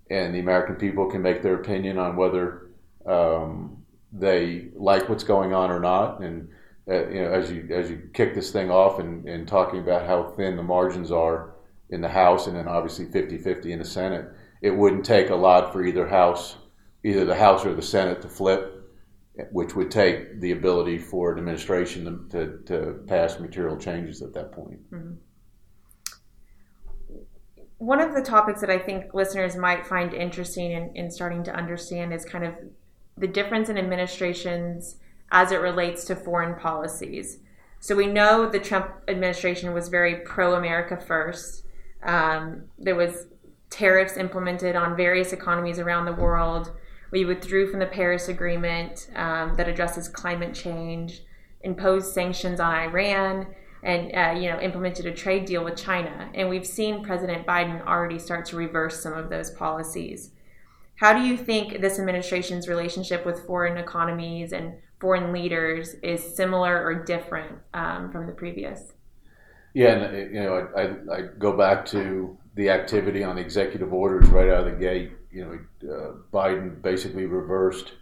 and 0.10 0.34
the 0.34 0.40
American 0.40 0.76
people 0.76 1.10
can 1.10 1.22
make 1.22 1.42
their 1.42 1.56
opinion 1.56 1.98
on 1.98 2.16
whether 2.16 2.70
um, 3.06 3.84
they 4.12 4.70
like 4.76 5.08
what's 5.10 5.24
going 5.24 5.54
on 5.54 5.70
or 5.72 5.80
not. 5.80 6.22
And 6.22 6.50
uh, 6.90 7.08
you 7.10 7.22
know, 7.22 7.32
as 7.32 7.52
you 7.52 7.68
as 7.72 7.90
you 7.90 8.10
kick 8.14 8.34
this 8.34 8.52
thing 8.52 8.72
off 8.72 9.00
and, 9.00 9.28
and 9.28 9.48
talking 9.48 9.80
about 9.80 10.08
how 10.08 10.34
thin 10.36 10.56
the 10.56 10.64
margins 10.64 11.12
are 11.12 11.56
in 11.90 12.02
the 12.02 12.10
House 12.10 12.48
and 12.48 12.56
then 12.56 12.68
obviously 12.68 13.06
50-50 13.06 13.66
in 13.66 13.80
the 13.80 13.86
Senate, 13.86 14.30
it 14.62 14.72
wouldn't 14.72 15.06
take 15.06 15.30
a 15.30 15.36
lot 15.36 15.72
for 15.72 15.84
either 15.84 16.08
House, 16.08 16.58
either 17.04 17.26
the 17.26 17.36
House 17.36 17.66
or 17.66 17.74
the 17.74 17.82
Senate 17.82 18.22
to 18.22 18.30
flip 18.30 18.80
which 19.52 19.76
would 19.76 19.92
take 19.92 20.40
the 20.42 20.52
ability 20.52 20.98
for 20.98 21.32
an 21.32 21.40
administration 21.40 22.30
to, 22.30 22.38
to, 22.38 22.58
to 22.66 22.94
pass 23.08 23.40
material 23.40 23.78
changes 23.78 24.22
at 24.22 24.34
that 24.34 24.52
point. 24.52 24.80
Mm-hmm. 24.92 25.14
One 27.80 28.00
of 28.00 28.14
the 28.14 28.22
topics 28.22 28.62
that 28.62 28.70
I 28.70 28.78
think 28.78 29.14
listeners 29.14 29.56
might 29.56 29.88
find 29.88 30.14
interesting 30.14 30.72
in, 30.72 30.96
in 30.96 31.10
starting 31.10 31.44
to 31.46 31.56
understand 31.56 32.14
is 32.14 32.26
kind 32.26 32.46
of 32.46 32.54
the 33.18 33.28
difference 33.28 33.70
in 33.70 33.78
administrations 33.78 34.98
as 35.32 35.52
it 35.52 35.58
relates 35.58 36.04
to 36.06 36.16
foreign 36.16 36.56
policies. 36.60 37.40
So 37.80 37.96
we 37.96 38.08
know 38.08 38.50
the 38.50 38.60
Trump 38.60 38.92
administration 39.08 39.74
was 39.74 39.88
very 39.88 40.18
pro 40.18 40.56
America 40.56 40.98
first. 40.98 41.64
Um, 42.04 42.64
there 42.78 42.96
was 42.96 43.28
tariffs 43.70 44.18
implemented 44.18 44.76
on 44.76 44.98
various 44.98 45.32
economies 45.32 45.80
around 45.80 46.06
the 46.06 46.14
world. 46.14 46.72
We 47.12 47.26
withdrew 47.26 47.72
from 47.72 47.80
the 47.80 47.86
Paris 47.86 48.28
Agreement 48.28 49.10
um, 49.16 49.56
that 49.56 49.70
addresses 49.70 50.08
climate 50.08 50.54
change, 50.54 51.22
imposed 51.62 52.14
sanctions 52.14 52.60
on 52.60 52.74
Iran, 52.74 53.48
and 53.84 54.12
uh, 54.16 54.40
you 54.40 54.50
know 54.50 54.60
implemented 54.60 55.06
a 55.06 55.14
trade 55.14 55.46
deal 55.46 55.64
with 55.64 55.76
China. 55.76 56.30
And 56.34 56.50
we've 56.50 56.66
seen 56.66 57.04
President 57.04 57.46
Biden 57.46 57.86
already 57.86 58.20
start 58.20 58.46
to 58.48 58.56
reverse 58.56 59.02
some 59.02 59.14
of 59.14 59.30
those 59.30 59.52
policies. 59.52 60.32
How 60.96 61.14
do 61.14 61.22
you 61.22 61.38
think 61.38 61.80
this 61.80 61.98
administration's 61.98 62.68
relationship 62.68 63.26
with 63.26 63.46
foreign 63.46 63.78
economies 63.78 64.52
and 64.52 64.74
foreign 65.00 65.32
leaders 65.32 65.96
is 66.04 66.36
similar 66.36 66.84
or 66.84 67.06
different 67.06 67.58
um, 67.74 68.12
from 68.12 68.28
the 68.28 68.34
previous? 68.34 68.94
Yeah, 69.74 69.94
and 69.94 70.34
you 70.34 70.42
know, 70.42 70.68
I, 70.76 70.82
I, 70.82 71.18
I, 71.18 71.22
go 71.38 71.56
back 71.56 71.86
to 71.88 72.38
the 72.56 72.70
activity 72.70 73.24
on 73.24 73.38
executive 73.38 73.94
orders 73.94 74.28
right 74.30 74.50
out 74.50 74.68
of 74.68 74.74
the 74.74 74.80
gate 74.80 75.12
you 75.32 75.46
know, 75.82 75.94
uh, 75.94 76.14
Biden 76.34 76.82
basically 76.82 77.26
reversed 77.26 77.94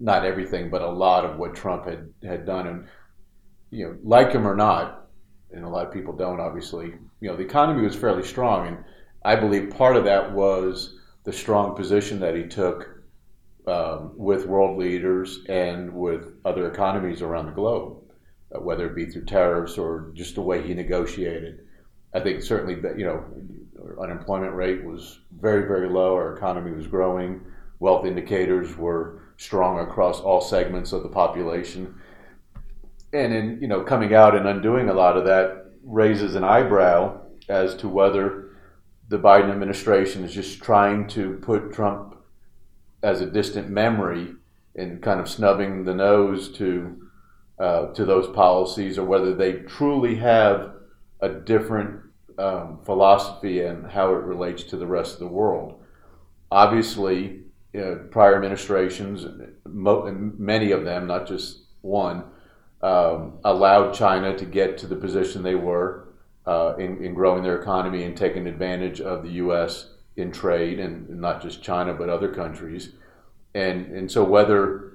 not 0.00 0.24
everything, 0.24 0.70
but 0.70 0.82
a 0.82 0.88
lot 0.88 1.24
of 1.24 1.38
what 1.38 1.54
Trump 1.54 1.86
had, 1.86 2.12
had 2.22 2.44
done. 2.44 2.66
And, 2.66 2.88
you 3.72 3.86
know, 3.86 3.96
like 4.04 4.32
him 4.32 4.46
or 4.46 4.54
not, 4.54 5.08
and 5.50 5.64
a 5.64 5.68
lot 5.68 5.86
of 5.86 5.92
people 5.92 6.14
don't, 6.14 6.40
obviously, 6.40 6.94
you 7.20 7.28
know, 7.28 7.36
the 7.36 7.42
economy 7.42 7.82
was 7.82 7.96
fairly 7.96 8.22
strong. 8.22 8.68
And 8.68 8.78
I 9.24 9.34
believe 9.34 9.70
part 9.70 9.96
of 9.96 10.04
that 10.04 10.32
was 10.32 10.98
the 11.24 11.32
strong 11.32 11.74
position 11.74 12.20
that 12.20 12.36
he 12.36 12.44
took 12.44 13.02
um, 13.66 14.12
with 14.16 14.46
world 14.46 14.78
leaders 14.78 15.40
and 15.48 15.92
with 15.94 16.34
other 16.44 16.70
economies 16.70 17.22
around 17.22 17.46
the 17.46 17.52
globe, 17.52 17.98
uh, 18.54 18.60
whether 18.60 18.86
it 18.86 18.94
be 18.94 19.06
through 19.06 19.24
tariffs 19.24 19.78
or 19.78 20.10
just 20.14 20.34
the 20.34 20.42
way 20.42 20.62
he 20.62 20.74
negotiated. 20.74 21.60
I 22.14 22.20
think 22.20 22.42
certainly 22.42 22.74
you 22.98 23.06
know, 23.06 23.24
unemployment 24.02 24.54
rate 24.54 24.84
was 24.84 25.20
very, 25.40 25.66
very 25.66 25.88
low. 25.88 26.14
Our 26.14 26.36
economy 26.36 26.72
was 26.72 26.86
growing. 26.86 27.40
Wealth 27.78 28.04
indicators 28.04 28.76
were 28.76 29.22
strong 29.38 29.78
across 29.78 30.20
all 30.20 30.40
segments 30.40 30.92
of 30.92 31.02
the 31.02 31.08
population. 31.08 31.94
And 33.12 33.32
in 33.34 33.58
you 33.60 33.68
know 33.68 33.82
coming 33.82 34.14
out 34.14 34.34
and 34.34 34.46
undoing 34.46 34.88
a 34.88 34.94
lot 34.94 35.16
of 35.16 35.24
that 35.26 35.66
raises 35.84 36.34
an 36.34 36.44
eyebrow 36.44 37.20
as 37.48 37.74
to 37.76 37.88
whether 37.88 38.50
the 39.08 39.18
Biden 39.18 39.50
administration 39.50 40.24
is 40.24 40.32
just 40.32 40.62
trying 40.62 41.06
to 41.08 41.34
put 41.42 41.72
Trump 41.72 42.16
as 43.02 43.20
a 43.20 43.26
distant 43.26 43.68
memory 43.68 44.34
and 44.74 45.02
kind 45.02 45.20
of 45.20 45.28
snubbing 45.28 45.84
the 45.84 45.94
nose 45.94 46.50
to 46.56 47.08
uh, 47.58 47.92
to 47.92 48.04
those 48.04 48.28
policies, 48.28 48.98
or 48.98 49.04
whether 49.04 49.34
they 49.34 49.52
truly 49.52 50.16
have 50.16 50.72
a 51.20 51.28
different 51.28 52.00
um, 52.38 52.80
philosophy 52.84 53.60
and 53.60 53.86
how 53.86 54.14
it 54.14 54.24
relates 54.24 54.64
to 54.64 54.76
the 54.76 54.86
rest 54.86 55.14
of 55.14 55.20
the 55.20 55.26
world. 55.26 55.80
Obviously, 56.50 57.42
prior 58.10 58.36
administrations, 58.36 59.26
many 59.64 60.72
of 60.72 60.84
them, 60.84 61.06
not 61.06 61.26
just 61.26 61.60
one, 61.82 62.24
um, 62.82 63.38
allowed 63.44 63.92
China 63.92 64.36
to 64.36 64.44
get 64.44 64.78
to 64.78 64.86
the 64.86 64.96
position 64.96 65.42
they 65.42 65.54
were 65.54 66.08
uh, 66.46 66.74
in, 66.76 67.04
in, 67.04 67.14
growing 67.14 67.42
their 67.42 67.60
economy 67.60 68.02
and 68.02 68.16
taking 68.16 68.46
advantage 68.46 69.00
of 69.00 69.22
the 69.22 69.30
U.S. 69.32 69.90
in 70.16 70.32
trade, 70.32 70.80
and 70.80 71.08
not 71.20 71.40
just 71.40 71.62
China 71.62 71.94
but 71.94 72.08
other 72.08 72.32
countries. 72.32 72.90
And 73.54 73.86
and 73.86 74.10
so 74.10 74.24
whether 74.24 74.92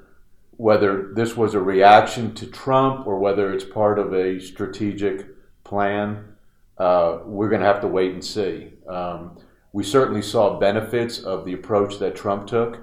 whether 0.58 1.14
this 1.14 1.38
was 1.38 1.54
a 1.54 1.60
reaction 1.60 2.34
to 2.34 2.48
Trump 2.48 3.06
or 3.08 3.20
whether 3.20 3.54
it's 3.54 3.64
part 3.64 4.00
of 4.00 4.14
a 4.14 4.40
strategic 4.40 5.28
plan, 5.64 6.36
uh, 6.80 7.20
we're 7.26 7.50
going 7.50 7.62
to 7.62 7.68
have 7.68 7.82
to 7.82 7.88
wait 7.88 8.12
and 8.12 8.26
see. 8.26 8.70
Um, 8.90 9.38
we 9.72 9.84
certainly 9.84 10.24
saw 10.24 10.60
benefits 10.60 11.20
of 11.20 11.46
the 11.46 11.54
approach 11.54 12.00
that 12.00 12.16
Trump 12.16 12.48
took, 12.48 12.80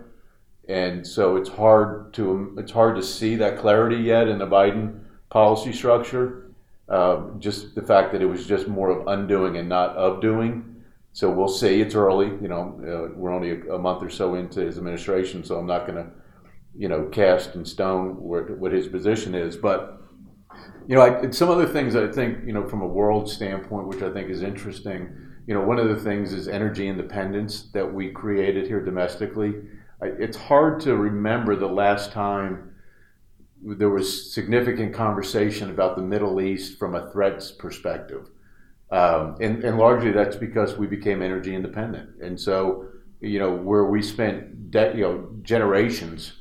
and 0.69 1.07
so 1.07 1.37
it's 1.37 1.49
hard 1.49 2.13
to 2.15 2.55
it's 2.59 2.73
hard 2.73 2.97
to 2.97 3.03
see 3.03 3.37
that 3.37 3.59
clarity 3.59 3.97
yet 3.97 4.29
in 4.29 4.39
the 4.39 4.47
Biden 4.47 5.01
policy 5.31 5.73
structure. 5.73 6.41
Uh, 6.89 7.31
just 7.39 7.75
the 7.75 7.83
fact 7.83 8.13
that 8.13 8.21
it 8.21 8.27
was 8.27 8.47
just 8.47 8.69
more 8.69 8.91
of 8.91 9.07
undoing 9.07 9.57
and 9.57 9.69
not 9.69 9.97
of 9.97 10.21
doing. 10.21 10.83
So 11.13 11.31
we'll 11.31 11.49
see. 11.49 11.81
It's 11.81 11.95
early. 11.95 12.27
You 12.27 12.49
know, 12.49 12.81
uh, 12.83 13.17
we're 13.17 13.33
only 13.33 13.51
a, 13.51 13.75
a, 13.75 13.79
month 13.79 14.03
or 14.03 14.11
so 14.11 14.35
into 14.35 14.61
his 14.61 14.77
administration, 14.77 15.45
so 15.45 15.57
I'm 15.57 15.67
not 15.67 15.87
going 15.87 15.97
to, 15.97 16.11
you 16.77 16.89
know, 16.89 17.05
cast 17.05 17.55
in 17.55 17.65
stone 17.65 18.17
what 18.19 18.73
his 18.73 18.87
position 18.89 19.35
is. 19.35 19.57
But 19.57 20.03
you 20.87 20.95
know, 20.95 21.03
I, 21.03 21.31
some 21.31 21.51
other 21.51 21.67
things 21.67 21.97
I 21.97 22.09
think, 22.09 22.47
you 22.47 22.53
know, 22.53 22.69
from 22.69 22.83
a 22.83 22.87
world 22.87 23.31
standpoint, 23.31 23.89
which 23.89 24.03
I 24.03 24.13
think 24.13 24.31
is 24.31 24.43
interesting. 24.43 25.09
You 25.47 25.55
know, 25.55 25.63
one 25.63 25.79
of 25.79 25.89
the 25.89 25.97
things 25.97 26.33
is 26.33 26.49
energy 26.49 26.89
independence 26.89 27.71
that 27.73 27.93
we 27.93 28.11
created 28.11 28.67
here 28.67 28.85
domestically. 28.85 29.55
It's 30.03 30.37
hard 30.37 30.81
to 30.81 30.97
remember 30.97 31.57
the 31.57 31.69
last 31.69 32.13
time 32.13 32.75
there 33.65 33.89
was 33.89 34.33
significant 34.33 34.93
conversation 34.95 35.71
about 35.71 35.97
the 35.97 36.03
Middle 36.03 36.41
East 36.41 36.79
from 36.79 36.95
a 36.95 37.11
threats 37.11 37.51
perspective. 37.51 38.29
Um, 38.91 39.37
and, 39.41 39.65
and, 39.65 39.79
largely 39.79 40.13
that's 40.13 40.37
because 40.37 40.77
we 40.77 40.87
became 40.87 41.23
energy 41.23 41.55
independent. 41.55 42.11
And 42.21 42.39
so, 42.39 42.87
you 43.21 43.39
know, 43.39 43.53
where 43.53 43.87
we 43.87 44.03
spent 44.03 44.71
de- 44.71 44.95
you 44.95 45.03
know, 45.03 45.29
generations 45.43 46.35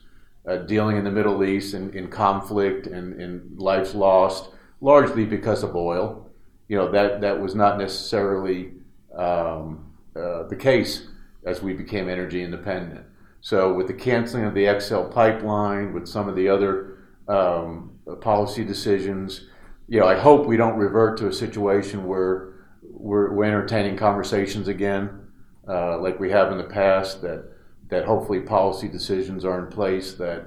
uh, 0.47 0.57
dealing 0.57 0.97
in 0.97 1.05
the 1.05 1.11
Middle 1.11 1.43
East 1.43 1.73
in, 1.73 1.91
in 1.93 2.09
conflict 2.09 2.85
and, 2.85 3.19
and 3.19 3.57
lives 3.57 3.95
lost, 3.95 4.49
largely 4.81 5.25
because 5.25 5.63
of 5.63 5.75
oil. 5.75 6.29
You 6.67 6.77
know, 6.77 6.91
that, 6.91 7.21
that 7.21 7.41
was 7.41 7.55
not 7.55 7.77
necessarily 7.77 8.73
um, 9.17 9.93
uh, 10.15 10.43
the 10.43 10.57
case 10.57 11.07
as 11.45 11.61
we 11.61 11.73
became 11.73 12.09
energy 12.09 12.43
independent. 12.43 13.05
So, 13.43 13.73
with 13.73 13.87
the 13.87 13.93
canceling 13.93 14.45
of 14.45 14.53
the 14.53 14.79
XL 14.79 15.01
pipeline, 15.09 15.93
with 15.93 16.07
some 16.07 16.29
of 16.29 16.35
the 16.37 16.47
other 16.47 16.99
um, 17.27 17.91
policy 18.21 18.63
decisions, 18.63 19.49
you 19.89 19.99
know, 19.99 20.07
I 20.07 20.17
hope 20.17 20.47
we 20.47 20.55
don't 20.55 20.77
revert 20.77 21.17
to 21.17 21.27
a 21.27 21.33
situation 21.33 22.05
where 22.05 22.53
we're, 22.81 23.33
we're 23.33 23.43
entertaining 23.43 23.97
conversations 23.97 24.69
again, 24.69 25.27
uh, 25.67 25.99
like 25.99 26.21
we 26.21 26.31
have 26.31 26.53
in 26.53 26.57
the 26.57 26.63
past, 26.63 27.21
that 27.23 27.43
that 27.89 28.05
hopefully 28.05 28.39
policy 28.39 28.87
decisions 28.87 29.43
are 29.43 29.59
in 29.59 29.69
place 29.69 30.13
that 30.13 30.45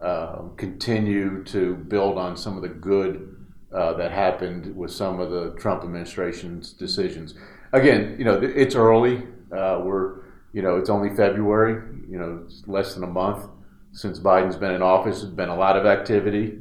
uh, 0.00 0.42
continue 0.56 1.42
to 1.42 1.74
build 1.74 2.16
on 2.16 2.36
some 2.36 2.54
of 2.54 2.62
the 2.62 2.68
good 2.68 3.44
uh, 3.74 3.92
that 3.94 4.12
happened 4.12 4.74
with 4.76 4.92
some 4.92 5.18
of 5.18 5.32
the 5.32 5.50
Trump 5.58 5.82
administration's 5.82 6.72
decisions. 6.72 7.34
Again, 7.72 8.14
you 8.20 8.24
know, 8.24 8.40
it's 8.40 8.76
early. 8.76 9.24
Uh, 9.50 9.80
we're, 9.82 10.25
you 10.56 10.62
know, 10.62 10.78
it's 10.78 10.88
only 10.88 11.14
February. 11.14 11.82
You 12.08 12.18
know, 12.18 12.40
it's 12.46 12.66
less 12.66 12.94
than 12.94 13.04
a 13.04 13.06
month 13.06 13.46
since 13.92 14.18
Biden's 14.18 14.56
been 14.56 14.70
in 14.70 14.80
office. 14.80 15.20
There's 15.20 15.34
been 15.34 15.50
a 15.50 15.54
lot 15.54 15.76
of 15.76 15.84
activity. 15.84 16.58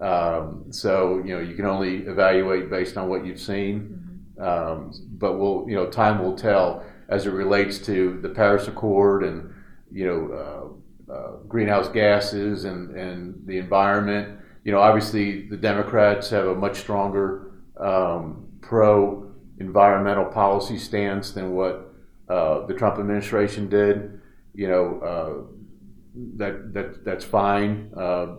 Um, 0.00 0.64
so, 0.70 1.18
you 1.18 1.34
know, 1.34 1.40
you 1.40 1.54
can 1.54 1.66
only 1.66 2.06
evaluate 2.06 2.70
based 2.70 2.96
on 2.96 3.10
what 3.10 3.26
you've 3.26 3.38
seen. 3.38 4.00
Mm-hmm. 4.38 4.42
Um, 4.42 4.92
but 5.18 5.38
we'll, 5.38 5.66
you 5.68 5.76
know, 5.76 5.90
time 5.90 6.24
will 6.24 6.34
tell 6.34 6.86
as 7.10 7.26
it 7.26 7.32
relates 7.32 7.76
to 7.80 8.18
the 8.22 8.30
Paris 8.30 8.66
Accord 8.66 9.24
and, 9.24 9.52
you 9.92 10.06
know, 10.06 10.80
uh, 11.10 11.12
uh, 11.12 11.36
greenhouse 11.46 11.88
gases 11.88 12.64
and, 12.64 12.96
and 12.96 13.46
the 13.46 13.58
environment. 13.58 14.38
You 14.64 14.72
know, 14.72 14.80
obviously 14.80 15.50
the 15.50 15.58
Democrats 15.58 16.30
have 16.30 16.46
a 16.46 16.54
much 16.54 16.78
stronger 16.78 17.52
um, 17.78 18.46
pro 18.62 19.30
environmental 19.58 20.24
policy 20.24 20.78
stance 20.78 21.32
than 21.32 21.52
what 21.52 21.83
uh, 22.28 22.66
the 22.66 22.74
Trump 22.74 22.98
administration 22.98 23.68
did. 23.68 24.20
You 24.54 24.68
know, 24.68 25.00
uh, 25.00 25.54
that, 26.36 26.72
that 26.74 27.04
that's 27.04 27.24
fine. 27.24 27.90
Uh, 27.96 28.36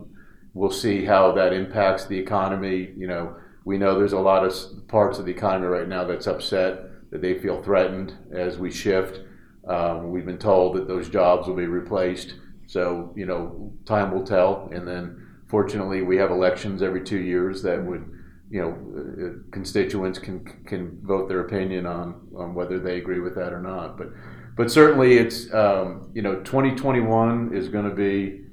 we'll 0.54 0.72
see 0.72 1.06
how 1.06 1.34
that 1.34 1.54
impacts 1.54 2.06
the 2.06 2.18
economy. 2.18 2.94
You 2.98 3.08
know, 3.08 3.36
we 3.66 3.78
know 3.78 3.98
there's 3.98 4.14
a 4.14 4.20
lot 4.20 4.46
of 4.46 4.88
parts 4.88 5.20
of 5.20 5.26
the 5.26 5.32
economy 5.32 5.68
right 5.68 5.88
now 5.88 6.06
that's 6.06 6.28
upset 6.28 7.12
that 7.12 7.22
they 7.22 7.38
feel 7.40 7.62
threatened 7.62 8.14
as 8.32 8.58
we 8.58 8.72
shift. 8.72 9.22
Um, 9.68 10.12
we've 10.12 10.26
been 10.26 10.38
told 10.38 10.76
that 10.76 10.88
those 10.88 11.10
jobs 11.10 11.48
will 11.48 11.56
be 11.56 11.66
replaced. 11.66 12.36
So, 12.68 13.14
you 13.16 13.26
know, 13.26 13.74
time 13.86 14.12
will 14.12 14.26
tell. 14.26 14.70
And 14.72 14.88
then, 14.88 15.26
fortunately, 15.48 16.02
we 16.02 16.18
have 16.18 16.32
elections 16.32 16.82
every 16.82 17.04
two 17.04 17.20
years 17.20 17.62
that 17.64 17.84
would, 17.84 18.10
you 18.50 18.62
know, 18.62 18.72
uh, 18.72 19.52
constituents 19.52 20.20
can 20.20 20.46
can 20.66 21.00
vote 21.02 21.28
their 21.28 21.42
opinion 21.42 21.86
on 21.86 22.28
on 22.36 22.54
whether 22.54 22.80
they 22.80 22.98
agree 22.98 23.20
with 23.20 23.36
that 23.36 23.54
or 23.54 23.62
not. 23.62 23.98
But, 23.98 24.10
but 24.56 24.72
certainly, 24.72 25.18
it's 25.18 25.54
um, 25.54 26.10
you 26.14 26.22
know, 26.22 26.36
2021 26.42 27.56
is 27.56 27.68
going 27.70 27.90
to 27.90 27.96
be 27.96 28.46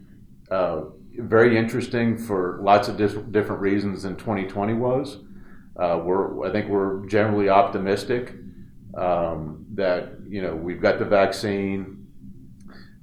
uh, 0.50 0.82
very 1.18 1.56
interesting 1.56 2.16
for 2.16 2.58
lots 2.62 2.88
of 2.88 2.96
dis- 2.96 3.14
different 3.30 3.60
reasons 3.60 4.02
than 4.02 4.16
2020 4.16 4.74
was. 4.74 5.18
Uh, 5.76 6.00
we're, 6.04 6.46
I 6.46 6.52
think 6.52 6.68
we're 6.68 7.06
generally 7.06 7.48
optimistic 7.48 8.34
um, 8.96 9.64
that 9.74 10.18
you 10.28 10.42
know 10.42 10.54
we've 10.54 10.80
got 10.80 10.98
the 10.98 11.04
vaccine. 11.04 12.01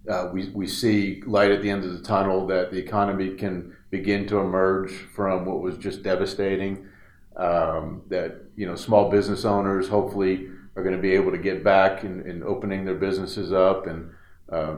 Uh, 0.07 0.29
we, 0.31 0.49
we 0.49 0.67
see 0.67 1.21
light 1.25 1.51
at 1.51 1.61
the 1.61 1.69
end 1.69 1.83
of 1.83 1.91
the 1.91 2.03
tunnel 2.03 2.47
that 2.47 2.71
the 2.71 2.77
economy 2.77 3.35
can 3.35 3.75
begin 3.89 4.27
to 4.27 4.39
emerge 4.39 4.91
from 4.91 5.45
what 5.45 5.61
was 5.61 5.77
just 5.77 6.03
devastating. 6.03 6.87
Um, 7.35 8.01
that 8.09 8.41
you 8.55 8.65
know 8.65 8.75
small 8.75 9.09
business 9.09 9.45
owners 9.45 9.87
hopefully 9.87 10.49
are 10.75 10.83
going 10.83 10.95
to 10.95 11.01
be 11.01 11.13
able 11.13 11.31
to 11.31 11.37
get 11.37 11.63
back 11.63 12.03
and, 12.03 12.43
opening 12.43 12.85
their 12.85 12.95
businesses 12.95 13.53
up 13.53 13.87
and 13.87 14.11
uh, 14.51 14.77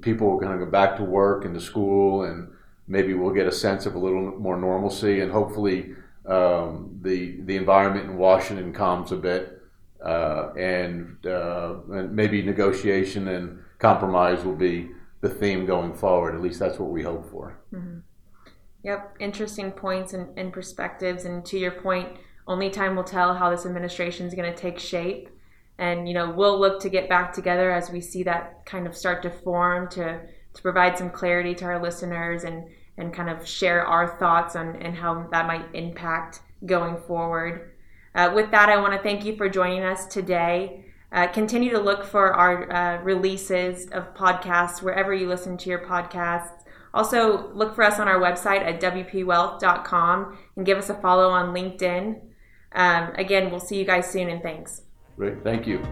people 0.00 0.30
are 0.30 0.40
going 0.40 0.58
to 0.58 0.64
go 0.64 0.70
back 0.70 0.96
to 0.96 1.04
work 1.04 1.44
and 1.44 1.54
to 1.54 1.60
school, 1.60 2.24
and 2.24 2.48
maybe 2.88 3.14
we'll 3.14 3.34
get 3.34 3.46
a 3.46 3.52
sense 3.52 3.86
of 3.86 3.94
a 3.94 3.98
little 3.98 4.38
more 4.38 4.56
normalcy, 4.56 5.20
and 5.20 5.30
hopefully 5.30 5.94
um, 6.26 6.98
the 7.02 7.40
the 7.42 7.56
environment 7.56 8.10
in 8.10 8.16
Washington 8.16 8.72
calms 8.72 9.12
a 9.12 9.16
bit, 9.16 9.60
uh, 10.04 10.52
and, 10.56 11.24
uh, 11.26 11.74
and 11.90 12.14
maybe 12.14 12.42
negotiation 12.42 13.28
and 13.28 13.58
compromise 13.82 14.44
will 14.44 14.56
be 14.56 14.90
the 15.20 15.28
theme 15.28 15.66
going 15.66 15.92
forward. 15.92 16.34
At 16.34 16.40
least 16.40 16.58
that's 16.58 16.78
what 16.78 16.90
we 16.90 17.02
hope 17.02 17.30
for. 17.30 17.58
Mm-hmm. 17.72 17.98
Yep, 18.84 19.16
interesting 19.20 19.70
points 19.72 20.12
and, 20.12 20.36
and 20.38 20.52
perspectives, 20.52 21.24
and 21.24 21.44
to 21.46 21.58
your 21.58 21.70
point, 21.70 22.08
only 22.48 22.70
time 22.70 22.96
will 22.96 23.04
tell 23.04 23.34
how 23.34 23.50
this 23.50 23.66
administration 23.66 24.26
is 24.26 24.34
going 24.34 24.52
to 24.52 24.58
take 24.58 24.78
shape 24.78 25.28
and 25.78 26.06
you 26.06 26.14
know 26.14 26.30
we'll 26.30 26.58
look 26.58 26.80
to 26.80 26.88
get 26.88 27.08
back 27.08 27.32
together 27.32 27.70
as 27.70 27.90
we 27.90 28.00
see 28.00 28.22
that 28.22 28.64
kind 28.66 28.86
of 28.86 28.96
start 28.96 29.22
to 29.22 29.30
form 29.30 29.88
to 29.88 30.20
to 30.54 30.62
provide 30.62 30.96
some 30.96 31.10
clarity 31.10 31.54
to 31.54 31.64
our 31.64 31.82
listeners 31.82 32.44
and 32.44 32.64
and 32.98 33.14
kind 33.14 33.30
of 33.30 33.46
share 33.46 33.84
our 33.86 34.18
thoughts 34.18 34.54
on 34.54 34.76
and 34.76 34.94
how 34.94 35.26
that 35.32 35.46
might 35.46 35.64
impact 35.74 36.40
going 36.66 36.96
forward. 37.08 37.72
Uh, 38.14 38.30
with 38.34 38.50
that, 38.50 38.68
I 38.68 38.76
want 38.76 38.92
to 38.92 39.02
thank 39.02 39.24
you 39.24 39.34
for 39.34 39.48
joining 39.48 39.82
us 39.82 40.04
today. 40.06 40.84
Uh, 41.12 41.26
continue 41.26 41.70
to 41.70 41.78
look 41.78 42.04
for 42.04 42.32
our 42.32 42.72
uh, 42.72 43.02
releases 43.02 43.86
of 43.90 44.14
podcasts 44.14 44.82
wherever 44.82 45.12
you 45.12 45.28
listen 45.28 45.56
to 45.58 45.68
your 45.68 45.80
podcasts. 45.80 46.62
Also, 46.94 47.52
look 47.52 47.74
for 47.74 47.84
us 47.84 47.98
on 47.98 48.08
our 48.08 48.18
website 48.18 48.60
at 48.60 48.80
wpwealth.com 48.80 50.38
and 50.56 50.66
give 50.66 50.78
us 50.78 50.90
a 50.90 50.94
follow 50.94 51.28
on 51.28 51.54
LinkedIn. 51.54 52.20
Um, 52.72 53.12
again, 53.16 53.50
we'll 53.50 53.60
see 53.60 53.78
you 53.78 53.84
guys 53.84 54.10
soon 54.10 54.28
and 54.30 54.42
thanks. 54.42 54.82
Great. 55.16 55.42
Thank 55.42 55.66
you. 55.66 55.82